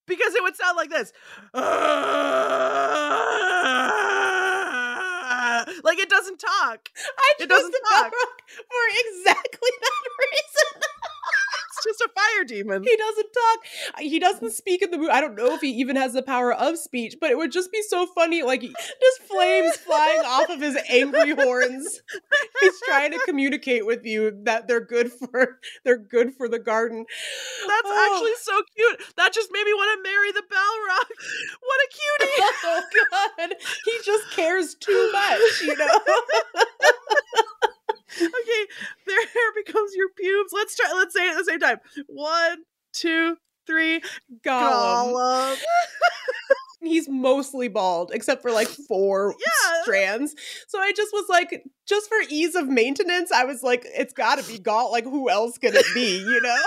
Because 0.07 0.33
it 0.33 0.43
would 0.43 0.55
sound 0.55 0.77
like 0.77 0.89
this. 0.89 1.13
like 5.83 5.99
it 5.99 6.09
doesn't 6.09 6.39
talk. 6.39 6.89
I 7.17 7.33
It 7.39 7.49
doesn't 7.49 7.71
chose 7.71 7.71
the 7.71 7.87
talk. 7.89 8.11
Balrog 8.11 8.41
for 8.67 8.83
exactly 8.99 9.69
that 9.81 10.03
reason. 10.19 10.81
Just 11.83 12.01
a 12.01 12.09
fire 12.13 12.43
demon. 12.45 12.83
he 12.83 12.95
doesn't 12.95 13.27
talk. 13.33 13.99
He 13.99 14.19
doesn't 14.19 14.51
speak 14.51 14.81
in 14.81 14.91
the 14.91 14.97
movie. 14.97 15.11
I 15.11 15.21
don't 15.21 15.35
know 15.35 15.53
if 15.55 15.61
he 15.61 15.69
even 15.71 15.95
has 15.95 16.13
the 16.13 16.21
power 16.21 16.53
of 16.53 16.77
speech, 16.77 17.15
but 17.19 17.31
it 17.31 17.37
would 17.37 17.51
just 17.51 17.71
be 17.71 17.81
so 17.81 18.05
funny. 18.07 18.43
Like 18.43 18.61
just 18.61 19.21
flames 19.29 19.75
flying 19.77 20.21
off 20.25 20.49
of 20.49 20.61
his 20.61 20.77
angry 20.89 21.31
horns. 21.31 22.01
He's 22.61 22.81
trying 22.85 23.11
to 23.11 23.19
communicate 23.25 23.85
with 23.85 24.05
you 24.05 24.31
that 24.43 24.67
they're 24.67 24.79
good 24.85 25.11
for 25.11 25.59
they're 25.83 25.97
good 25.97 26.33
for 26.35 26.47
the 26.47 26.59
garden. 26.59 27.05
That's 27.67 27.81
Oh. 27.85 28.13
actually 28.15 28.35
so 28.41 28.61
cute. 28.75 29.15
That 29.17 29.33
just 29.33 29.49
made 29.51 29.63
me 29.65 29.73
want 29.73 29.97
to 29.97 30.09
marry 30.09 30.31
the 30.31 30.43
Balrog. 30.43 31.09
What 31.61 31.79
a 31.83 31.89
cutie. 31.89 32.31
Oh 32.63 32.81
god, 33.11 33.55
he 33.85 33.91
just 34.05 34.29
cares 34.31 34.75
too 34.75 35.11
much, 35.11 35.61
you 35.63 35.75
know. 35.75 35.87
okay, 38.17 38.67
their 39.07 39.21
hair 39.27 39.51
becomes 39.65 39.91
your 39.95 40.09
pubes. 40.17 40.51
Let's 40.53 40.75
try. 40.75 40.91
Let's 40.93 41.13
say 41.13 41.27
it 41.27 41.31
at 41.31 41.37
the 41.37 41.43
same 41.45 41.59
time. 41.59 41.77
One, 42.07 42.57
two, 42.93 43.37
three. 43.67 44.01
Gollum. 44.45 45.13
Gollum. 45.13 45.57
He's 46.83 47.07
mostly 47.07 47.67
bald, 47.67 48.09
except 48.11 48.41
for 48.41 48.49
like 48.51 48.67
four 48.67 49.35
Yeah. 49.39 49.83
strands. 49.83 50.33
So 50.67 50.79
I 50.79 50.91
just 50.93 51.13
was 51.13 51.25
like, 51.29 51.63
just 51.87 52.09
for 52.09 52.15
ease 52.27 52.55
of 52.55 52.67
maintenance, 52.67 53.31
I 53.31 53.43
was 53.45 53.61
like, 53.61 53.85
it's 53.85 54.13
got 54.13 54.39
to 54.39 54.47
be 54.51 54.57
Gall. 54.57 54.91
Like, 54.91 55.03
who 55.03 55.29
else 55.29 55.59
could 55.59 55.75
it 55.75 55.85
be? 55.93 56.17
You 56.17 56.41
know? 56.41 56.57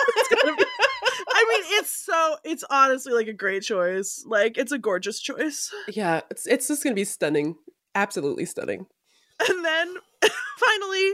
I 1.37 1.47
mean, 1.49 1.79
it's 1.81 1.91
so. 1.91 2.37
It's 2.45 2.63
honestly 2.71 3.13
like 3.13 3.27
a 3.27 3.33
great 3.33 3.65
choice. 3.65 4.25
Like, 4.25 4.57
it's 4.57 4.71
a 4.71 4.79
gorgeous 4.79 5.19
choice. 5.21 5.73
yeah, 5.89 6.21
it's 6.31 6.47
it's 6.47 6.69
just 6.69 6.85
gonna 6.85 6.95
be 6.95 7.05
stunning. 7.05 7.57
Absolutely 7.97 8.45
stunning. 8.45 8.87
And 9.49 9.65
then 9.65 9.95
finally, 10.59 11.13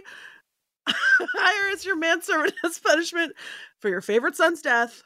hire 0.88 1.72
as 1.72 1.84
your 1.84 1.96
manservant 1.96 2.54
as 2.64 2.78
punishment 2.84 3.32
for 3.80 3.88
your 3.88 4.00
favorite 4.00 4.36
son's 4.36 4.62
death. 4.62 5.02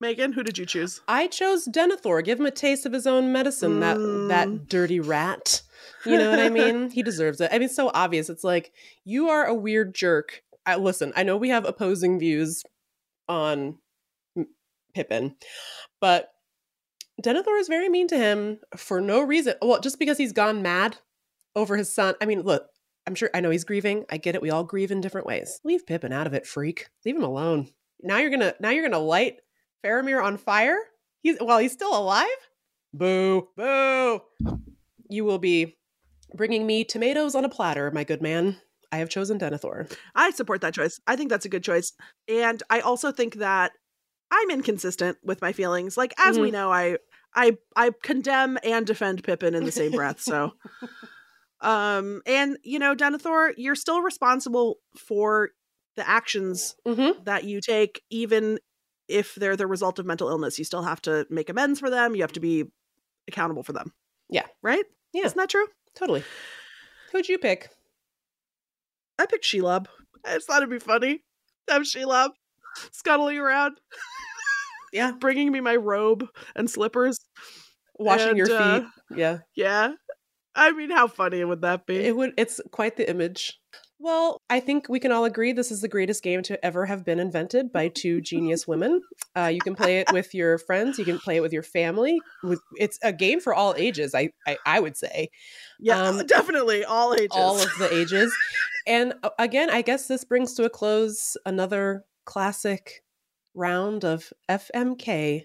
Meagan, 0.00 0.32
who 0.32 0.44
did 0.44 0.58
you 0.58 0.64
choose? 0.64 1.00
I 1.08 1.26
chose 1.26 1.66
Denethor. 1.66 2.24
Give 2.24 2.38
him 2.38 2.46
a 2.46 2.52
taste 2.52 2.86
of 2.86 2.92
his 2.92 3.06
own 3.06 3.32
medicine. 3.32 3.80
That 3.80 3.96
Mm. 3.96 4.28
that 4.28 4.68
dirty 4.68 5.00
rat. 5.00 5.62
You 6.06 6.16
know 6.16 6.30
what 6.30 6.38
I 6.38 6.48
mean? 6.50 6.90
he 6.90 7.02
deserves 7.02 7.40
it. 7.40 7.50
I 7.52 7.58
mean, 7.58 7.66
it's 7.66 7.74
so 7.76 7.90
obvious. 7.92 8.28
It's 8.28 8.44
like 8.44 8.72
you 9.04 9.28
are 9.28 9.44
a 9.44 9.54
weird 9.54 9.94
jerk. 9.94 10.42
I, 10.64 10.76
listen, 10.76 11.12
I 11.16 11.22
know 11.24 11.36
we 11.36 11.48
have 11.48 11.64
opposing 11.64 12.18
views 12.18 12.62
on 13.28 13.78
M- 14.36 14.46
Pippin, 14.94 15.34
but 16.00 16.30
Denethor 17.22 17.58
is 17.58 17.68
very 17.68 17.88
mean 17.88 18.06
to 18.08 18.16
him 18.16 18.60
for 18.76 19.00
no 19.00 19.20
reason. 19.22 19.54
Well, 19.62 19.80
just 19.80 19.98
because 19.98 20.18
he's 20.18 20.32
gone 20.32 20.62
mad 20.62 20.98
over 21.56 21.76
his 21.76 21.92
son. 21.92 22.14
I 22.20 22.26
mean, 22.26 22.42
look, 22.42 22.68
I'm 23.06 23.14
sure 23.14 23.30
I 23.34 23.40
know 23.40 23.50
he's 23.50 23.64
grieving. 23.64 24.04
I 24.10 24.18
get 24.18 24.34
it. 24.34 24.42
We 24.42 24.50
all 24.50 24.64
grieve 24.64 24.90
in 24.90 25.00
different 25.00 25.26
ways. 25.26 25.60
Leave 25.64 25.86
Pippin 25.86 26.12
out 26.12 26.26
of 26.26 26.34
it, 26.34 26.46
freak. 26.46 26.88
Leave 27.04 27.16
him 27.16 27.24
alone. 27.24 27.68
Now 28.02 28.18
you're 28.18 28.30
gonna 28.30 28.54
now 28.60 28.70
you're 28.70 28.88
gonna 28.88 29.02
light 29.02 29.38
Faramir 29.84 30.22
on 30.22 30.36
fire? 30.36 30.78
He's 31.22 31.38
while 31.38 31.58
he's 31.58 31.72
still 31.72 31.96
alive? 31.96 32.26
Boo, 32.92 33.48
boo. 33.56 34.20
You 35.08 35.24
will 35.24 35.38
be 35.38 35.76
bringing 36.34 36.66
me 36.66 36.84
tomatoes 36.84 37.34
on 37.34 37.44
a 37.44 37.48
platter, 37.48 37.90
my 37.90 38.04
good 38.04 38.22
man. 38.22 38.56
I 38.90 38.98
have 38.98 39.08
chosen 39.08 39.38
Denethor. 39.38 39.94
I 40.14 40.30
support 40.30 40.62
that 40.62 40.74
choice. 40.74 41.00
I 41.06 41.16
think 41.16 41.30
that's 41.30 41.44
a 41.44 41.50
good 41.50 41.64
choice. 41.64 41.92
And 42.26 42.62
I 42.70 42.80
also 42.80 43.12
think 43.12 43.34
that 43.36 43.72
I'm 44.30 44.50
inconsistent 44.50 45.18
with 45.22 45.42
my 45.42 45.52
feelings. 45.52 45.96
Like 45.96 46.14
as 46.18 46.38
we 46.38 46.48
mm-hmm. 46.48 46.54
know, 46.54 46.72
I 46.72 46.98
I 47.34 47.56
I 47.76 47.90
condemn 48.02 48.58
and 48.62 48.86
defend 48.86 49.24
Pippin 49.24 49.54
in 49.54 49.64
the 49.64 49.72
same 49.72 49.92
breath. 49.92 50.20
So 50.20 50.52
um 51.60 52.22
and 52.26 52.56
you 52.62 52.78
know, 52.78 52.94
Denethor, 52.94 53.52
you're 53.56 53.74
still 53.74 54.00
responsible 54.02 54.76
for 54.96 55.50
the 55.96 56.08
actions 56.08 56.76
Mm-hmm. 56.86 57.24
that 57.24 57.44
you 57.44 57.60
take 57.60 58.02
even 58.10 58.58
if 59.08 59.34
they're 59.34 59.56
the 59.56 59.66
result 59.66 59.98
of 59.98 60.06
mental 60.06 60.28
illness. 60.28 60.58
You 60.58 60.64
still 60.64 60.82
have 60.82 61.00
to 61.02 61.26
make 61.30 61.48
amends 61.48 61.80
for 61.80 61.90
them. 61.90 62.14
You 62.14 62.22
have 62.22 62.32
to 62.32 62.40
be 62.40 62.64
accountable 63.26 63.62
for 63.62 63.72
them. 63.72 63.92
Yeah. 64.30 64.46
Right? 64.62 64.84
Yeah. 65.12 65.24
Isn't 65.26 65.38
that 65.38 65.48
true? 65.48 65.66
Totally. 65.94 66.22
Who'd 67.12 67.28
you 67.28 67.38
pick? 67.38 67.70
I 69.18 69.26
picked 69.26 69.44
Shelob. 69.44 69.86
I 70.24 70.34
just 70.34 70.46
thought 70.46 70.58
it'd 70.58 70.68
be 70.70 70.78
funny 70.78 71.24
to 71.66 71.72
have 71.72 71.82
Shelob 71.82 72.30
scuttling 72.92 73.38
around. 73.38 73.80
Yeah. 74.92 75.12
Bringing 75.18 75.50
me 75.50 75.60
my 75.60 75.74
robe 75.76 76.26
and 76.54 76.70
slippers. 76.70 77.18
Washing 77.98 78.28
And, 78.28 78.38
your 78.38 78.46
feet. 78.46 78.54
uh, 78.56 78.82
yeah. 79.16 79.38
Yeah. 79.56 79.92
I 80.58 80.72
mean, 80.72 80.90
how 80.90 81.06
funny 81.06 81.44
would 81.44 81.62
that 81.62 81.86
be? 81.86 81.96
It 81.96 82.16
would 82.16 82.34
it's 82.36 82.60
quite 82.72 82.96
the 82.96 83.08
image. 83.08 83.60
Well, 84.00 84.40
I 84.50 84.60
think 84.60 84.88
we 84.88 85.00
can 85.00 85.10
all 85.10 85.24
agree 85.24 85.52
this 85.52 85.72
is 85.72 85.80
the 85.80 85.88
greatest 85.88 86.22
game 86.22 86.42
to 86.44 86.64
ever 86.64 86.86
have 86.86 87.04
been 87.04 87.18
invented 87.18 87.72
by 87.72 87.88
two 87.88 88.20
genius 88.20 88.66
women. 88.66 89.02
Uh, 89.36 89.46
you 89.46 89.60
can 89.60 89.74
play 89.74 89.98
it 89.98 90.08
with 90.12 90.34
your 90.34 90.58
friends. 90.58 90.98
You 90.98 91.04
can 91.04 91.18
play 91.18 91.36
it 91.36 91.40
with 91.40 91.52
your 91.52 91.62
family. 91.62 92.20
With 92.42 92.60
it's 92.76 92.98
a 93.02 93.12
game 93.12 93.40
for 93.40 93.54
all 93.54 93.74
ages. 93.76 94.14
I 94.14 94.30
I, 94.46 94.56
I 94.66 94.80
would 94.80 94.96
say 94.96 95.30
yeah, 95.78 96.02
um, 96.02 96.18
definitely. 96.26 96.84
All 96.84 97.14
ages. 97.14 97.28
all 97.32 97.56
of 97.56 97.70
the 97.78 97.88
ages. 97.94 98.34
And 98.86 99.14
uh, 99.22 99.30
again, 99.38 99.70
I 99.70 99.82
guess 99.82 100.08
this 100.08 100.24
brings 100.24 100.54
to 100.54 100.64
a 100.64 100.70
close 100.70 101.36
another 101.46 102.04
classic 102.24 103.04
round 103.54 104.04
of 104.04 104.32
FMK 104.48 105.44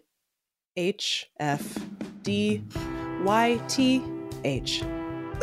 HF 0.77 1.81
D 2.23 2.63
Y 3.23 3.61
T 3.67 4.03
H. 4.43 4.83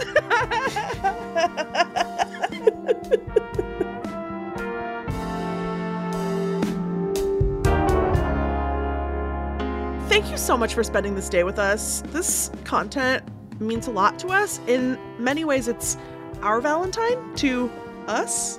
Thank 10.08 10.30
you 10.30 10.36
so 10.36 10.56
much 10.56 10.74
for 10.74 10.82
spending 10.82 11.14
this 11.14 11.28
day 11.28 11.44
with 11.44 11.58
us. 11.58 12.02
This 12.06 12.50
content 12.64 13.22
means 13.60 13.86
a 13.86 13.90
lot 13.90 14.18
to 14.18 14.28
us. 14.28 14.60
In 14.66 14.98
many 15.18 15.44
ways, 15.44 15.68
it's 15.68 15.96
our 16.42 16.60
Valentine 16.60 17.34
to 17.36 17.70
us. 18.06 18.58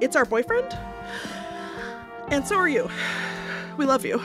It's 0.00 0.16
our 0.16 0.24
boyfriend. 0.24 0.76
And 2.28 2.46
so 2.46 2.56
are 2.56 2.68
you. 2.68 2.90
We 3.76 3.86
love 3.86 4.04
you. 4.04 4.20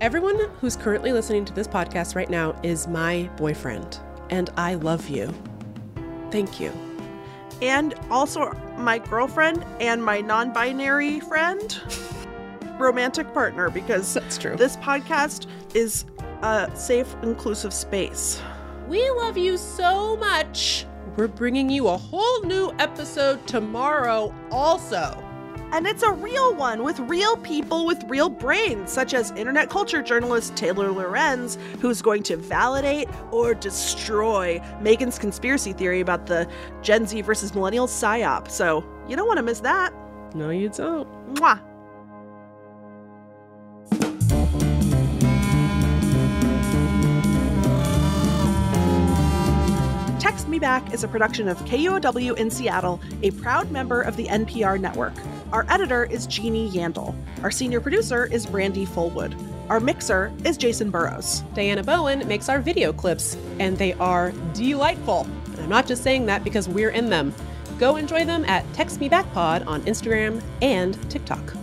Everyone 0.00 0.38
who's 0.60 0.76
currently 0.76 1.12
listening 1.12 1.44
to 1.44 1.52
this 1.52 1.68
podcast 1.68 2.14
right 2.14 2.30
now 2.30 2.58
is 2.62 2.88
my 2.88 3.30
boyfriend, 3.36 4.00
and 4.30 4.50
I 4.56 4.74
love 4.74 5.08
you. 5.08 5.34
Thank 6.30 6.60
you. 6.60 6.72
And 7.62 7.94
also 8.10 8.52
my 8.78 8.98
girlfriend 8.98 9.64
and 9.80 10.02
my 10.02 10.20
non 10.20 10.52
binary 10.52 11.20
friend, 11.20 11.80
romantic 12.78 13.32
partner, 13.34 13.70
because 13.70 14.14
That's 14.14 14.38
true. 14.38 14.56
this 14.56 14.76
podcast 14.78 15.46
is 15.74 16.04
a 16.42 16.70
safe, 16.74 17.14
inclusive 17.22 17.72
space. 17.74 18.40
We 18.88 19.08
love 19.10 19.36
you 19.36 19.56
so 19.56 20.16
much. 20.16 20.86
We're 21.16 21.28
bringing 21.28 21.68
you 21.68 21.88
a 21.88 21.96
whole 21.96 22.42
new 22.42 22.72
episode 22.78 23.46
tomorrow, 23.46 24.34
also. 24.50 25.22
And 25.72 25.86
it's 25.86 26.02
a 26.02 26.10
real 26.10 26.54
one 26.56 26.82
with 26.82 26.98
real 26.98 27.36
people 27.36 27.86
with 27.86 28.02
real 28.08 28.28
brains, 28.28 28.90
such 28.90 29.14
as 29.14 29.30
internet 29.32 29.70
culture 29.70 30.02
journalist 30.02 30.56
Taylor 30.56 30.90
Lorenz, 30.90 31.58
who's 31.80 32.02
going 32.02 32.24
to 32.24 32.36
validate 32.36 33.08
or 33.30 33.54
destroy 33.54 34.60
Meagan's 34.80 35.16
conspiracy 35.16 35.72
theory 35.72 36.00
about 36.00 36.26
the 36.26 36.48
Gen 36.82 37.06
Z 37.06 37.20
versus 37.22 37.54
millennial 37.54 37.86
psyop. 37.86 38.50
So 38.50 38.84
you 39.08 39.14
don't 39.14 39.28
want 39.28 39.36
to 39.36 39.44
miss 39.44 39.60
that. 39.60 39.94
No, 40.34 40.50
you 40.50 40.70
don't. 40.70 41.08
Mwah. 41.34 41.60
Text 50.20 50.48
Me 50.48 50.58
Back 50.58 50.92
is 50.92 51.04
a 51.04 51.08
production 51.08 51.48
of 51.48 51.58
KUOW 51.60 52.36
in 52.36 52.50
Seattle, 52.50 53.00
a 53.22 53.30
proud 53.30 53.70
member 53.70 54.02
of 54.02 54.16
the 54.16 54.26
NPR 54.26 54.80
network. 54.80 55.14
Our 55.52 55.66
editor 55.68 56.04
is 56.04 56.28
Jeannie 56.28 56.70
Yandel. 56.70 57.12
Our 57.42 57.50
senior 57.50 57.80
producer 57.80 58.24
is 58.26 58.46
Brandi 58.46 58.86
Fullwood. 58.86 59.34
Our 59.68 59.80
mixer 59.80 60.32
is 60.44 60.56
Jason 60.56 60.90
Burrows. 60.90 61.40
Diana 61.54 61.82
Bowen 61.82 62.26
makes 62.28 62.48
our 62.48 62.60
video 62.60 62.92
clips, 62.92 63.36
and 63.58 63.76
they 63.76 63.94
are 63.94 64.30
delightful. 64.54 65.26
And 65.46 65.60
I'm 65.60 65.68
not 65.68 65.88
just 65.88 66.04
saying 66.04 66.26
that 66.26 66.44
because 66.44 66.68
we're 66.68 66.90
in 66.90 67.10
them. 67.10 67.34
Go 67.80 67.96
enjoy 67.96 68.24
them 68.24 68.44
at 68.44 68.64
Text 68.74 69.00
Me 69.00 69.08
Back 69.08 69.28
Pod 69.32 69.64
on 69.64 69.82
Instagram 69.82 70.40
and 70.62 70.96
TikTok. 71.10 71.56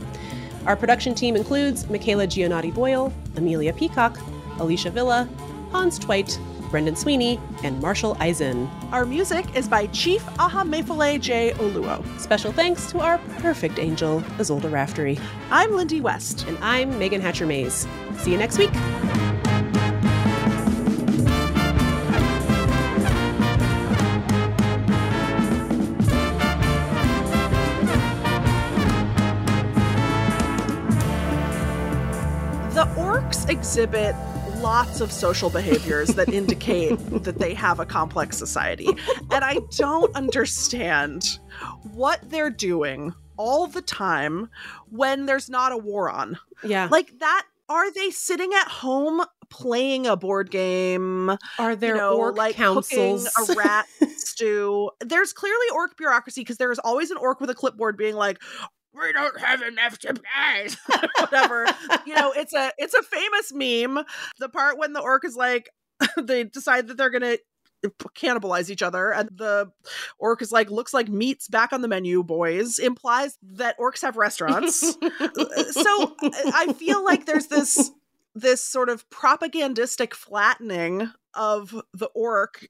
Our 0.65 0.75
production 0.75 1.15
team 1.15 1.37
includes 1.37 1.89
Michaela 1.89 2.27
Giannotti 2.27 2.73
Boyle, 2.73 3.13
Amelia 3.37 3.71
Peacock, 3.71 4.19
Alicia 4.59 4.89
Villa, 4.91 5.29
Hans 5.71 5.97
Twite, 5.97 6.37
Brendan 6.69 6.95
Sweeney, 6.95 7.39
and 7.63 7.81
Marshall 7.81 8.17
Eisen. 8.19 8.69
Our 8.91 9.05
music 9.05 9.55
is 9.55 9.67
by 9.67 9.87
Chief 9.87 10.27
Aha 10.39 10.57
Ahamefule 10.57 11.21
J. 11.21 11.51
Oluo. 11.57 12.19
Special 12.19 12.51
thanks 12.51 12.91
to 12.91 12.99
our 12.99 13.19
perfect 13.39 13.79
angel, 13.79 14.23
Isolde 14.39 14.71
Raftery. 14.71 15.19
I'm 15.51 15.71
Lindy 15.71 16.01
West. 16.01 16.45
And 16.47 16.57
I'm 16.61 16.97
Meagan 16.97 17.21
Hatcher-Mays. 17.21 17.87
See 18.17 18.31
you 18.31 18.37
next 18.37 18.57
week. 18.57 18.71
The 32.73 32.85
orcs 32.95 33.47
exhibit 33.49 34.15
lots 34.61 35.01
of 35.01 35.11
social 35.11 35.49
behaviors 35.49 36.09
that 36.09 36.29
indicate 36.29 36.97
that 37.23 37.37
they 37.37 37.53
have 37.53 37.79
a 37.79 37.85
complex 37.85 38.37
society. 38.37 38.87
And 39.31 39.43
I 39.43 39.59
don't 39.75 40.13
understand 40.15 41.39
what 41.93 42.19
they're 42.29 42.49
doing 42.49 43.13
all 43.37 43.67
the 43.67 43.81
time 43.81 44.49
when 44.89 45.25
there's 45.25 45.49
not 45.49 45.71
a 45.71 45.77
war 45.77 46.09
on. 46.09 46.37
Yeah. 46.63 46.87
Like 46.91 47.19
that 47.19 47.45
are 47.69 47.91
they 47.91 48.09
sitting 48.11 48.53
at 48.53 48.67
home 48.67 49.23
playing 49.49 50.07
a 50.07 50.15
board 50.15 50.51
game? 50.51 51.37
are 51.59 51.75
there 51.75 51.95
you 51.95 52.01
know, 52.01 52.17
orc 52.17 52.37
like 52.37 52.55
councils? 52.55 53.29
cooking 53.35 53.55
a 53.55 53.59
rat 53.59 53.85
stew. 54.17 54.89
There's 55.01 55.33
clearly 55.33 55.65
orc 55.73 55.97
bureaucracy 55.97 56.41
because 56.41 56.57
there 56.57 56.71
is 56.71 56.79
always 56.79 57.11
an 57.11 57.17
orc 57.17 57.41
with 57.41 57.49
a 57.49 57.55
clipboard 57.55 57.97
being 57.97 58.15
like, 58.15 58.41
we 58.93 59.13
don't 59.13 59.39
have 59.39 59.61
enough 59.61 59.99
supplies. 59.99 60.77
Whatever. 61.19 61.65
you 62.05 62.15
know, 62.15 62.31
it's 62.31 62.53
a 62.53 62.71
it's 62.77 62.93
a 62.93 63.03
famous 63.03 63.53
meme. 63.53 64.03
The 64.39 64.49
part 64.49 64.77
when 64.77 64.93
the 64.93 65.01
orc 65.01 65.25
is 65.25 65.35
like 65.35 65.69
they 66.21 66.43
decide 66.43 66.87
that 66.87 66.97
they're 66.97 67.09
gonna 67.09 67.37
eh, 67.83 67.89
cannibalize 68.15 68.69
each 68.69 68.81
other 68.81 69.11
and 69.11 69.29
the 69.35 69.71
orc 70.19 70.41
is 70.41 70.51
like 70.51 70.69
looks 70.69 70.93
like 70.93 71.09
meat's 71.09 71.47
back 71.47 71.73
on 71.73 71.81
the 71.81 71.87
menu 71.87 72.23
boys 72.23 72.79
implies 72.79 73.37
that 73.41 73.77
orcs 73.79 74.01
have 74.01 74.17
restaurants 74.17 74.79
so 75.71 76.15
eh, 76.23 76.51
i 76.53 76.73
feel 76.77 77.03
like 77.03 77.25
there's 77.25 77.47
this 77.47 77.91
this 78.35 78.63
sort 78.63 78.89
of 78.89 79.09
propagandistic 79.09 80.13
flattening 80.13 81.11
of 81.33 81.75
the 81.93 82.07
orc 82.13 82.67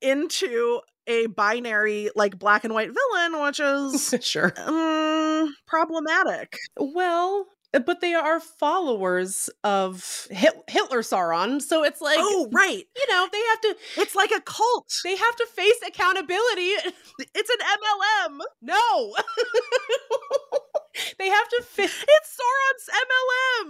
into 0.00 0.80
a 1.06 1.26
binary 1.26 2.10
like 2.16 2.38
black 2.38 2.64
and 2.64 2.74
white 2.74 2.90
villain 2.90 3.42
which 3.42 3.60
is 3.60 4.14
sure. 4.24 4.52
um, 4.58 5.54
problematic. 5.66 6.58
Well, 6.78 7.46
uh, 7.74 7.80
but 7.80 8.00
they 8.00 8.14
are 8.14 8.40
followers 8.40 9.50
of 9.64 10.26
Hit- 10.30 10.62
Hitler 10.68 11.02
Sauron, 11.02 11.60
so 11.60 11.82
it's 11.84 12.00
like 12.00 12.18
oh 12.20 12.48
right. 12.52 12.84
you 12.96 13.06
know 13.08 13.28
they 13.32 13.42
have 13.50 13.60
to 13.62 13.76
it's 13.98 14.14
like 14.14 14.30
a 14.30 14.40
cult. 14.40 14.92
they 15.04 15.16
have 15.16 15.36
to 15.36 15.46
face 15.54 15.78
accountability. 15.86 16.70
it's 17.34 17.50
an 17.50 17.56
mlm 17.58 18.38
No, 18.62 19.14
they 21.18 21.28
have 21.28 21.48
to 21.48 21.62
face 21.62 22.04
it's 22.08 22.38
sauron's 22.38 22.88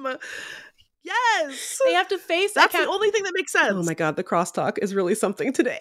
mlm 0.04 0.18
yes. 1.02 1.80
They 1.84 1.92
have 1.92 2.08
to 2.08 2.18
face 2.18 2.52
that's 2.54 2.74
account- 2.74 2.88
the 2.88 2.92
only 2.92 3.10
thing 3.10 3.22
that 3.24 3.32
makes 3.34 3.52
sense 3.52 3.74
Oh 3.74 3.82
my 3.82 3.94
god, 3.94 4.16
the 4.16 4.24
crosstalk 4.24 4.78
is 4.78 4.94
really 4.94 5.14
something 5.14 5.52
today. 5.52 5.80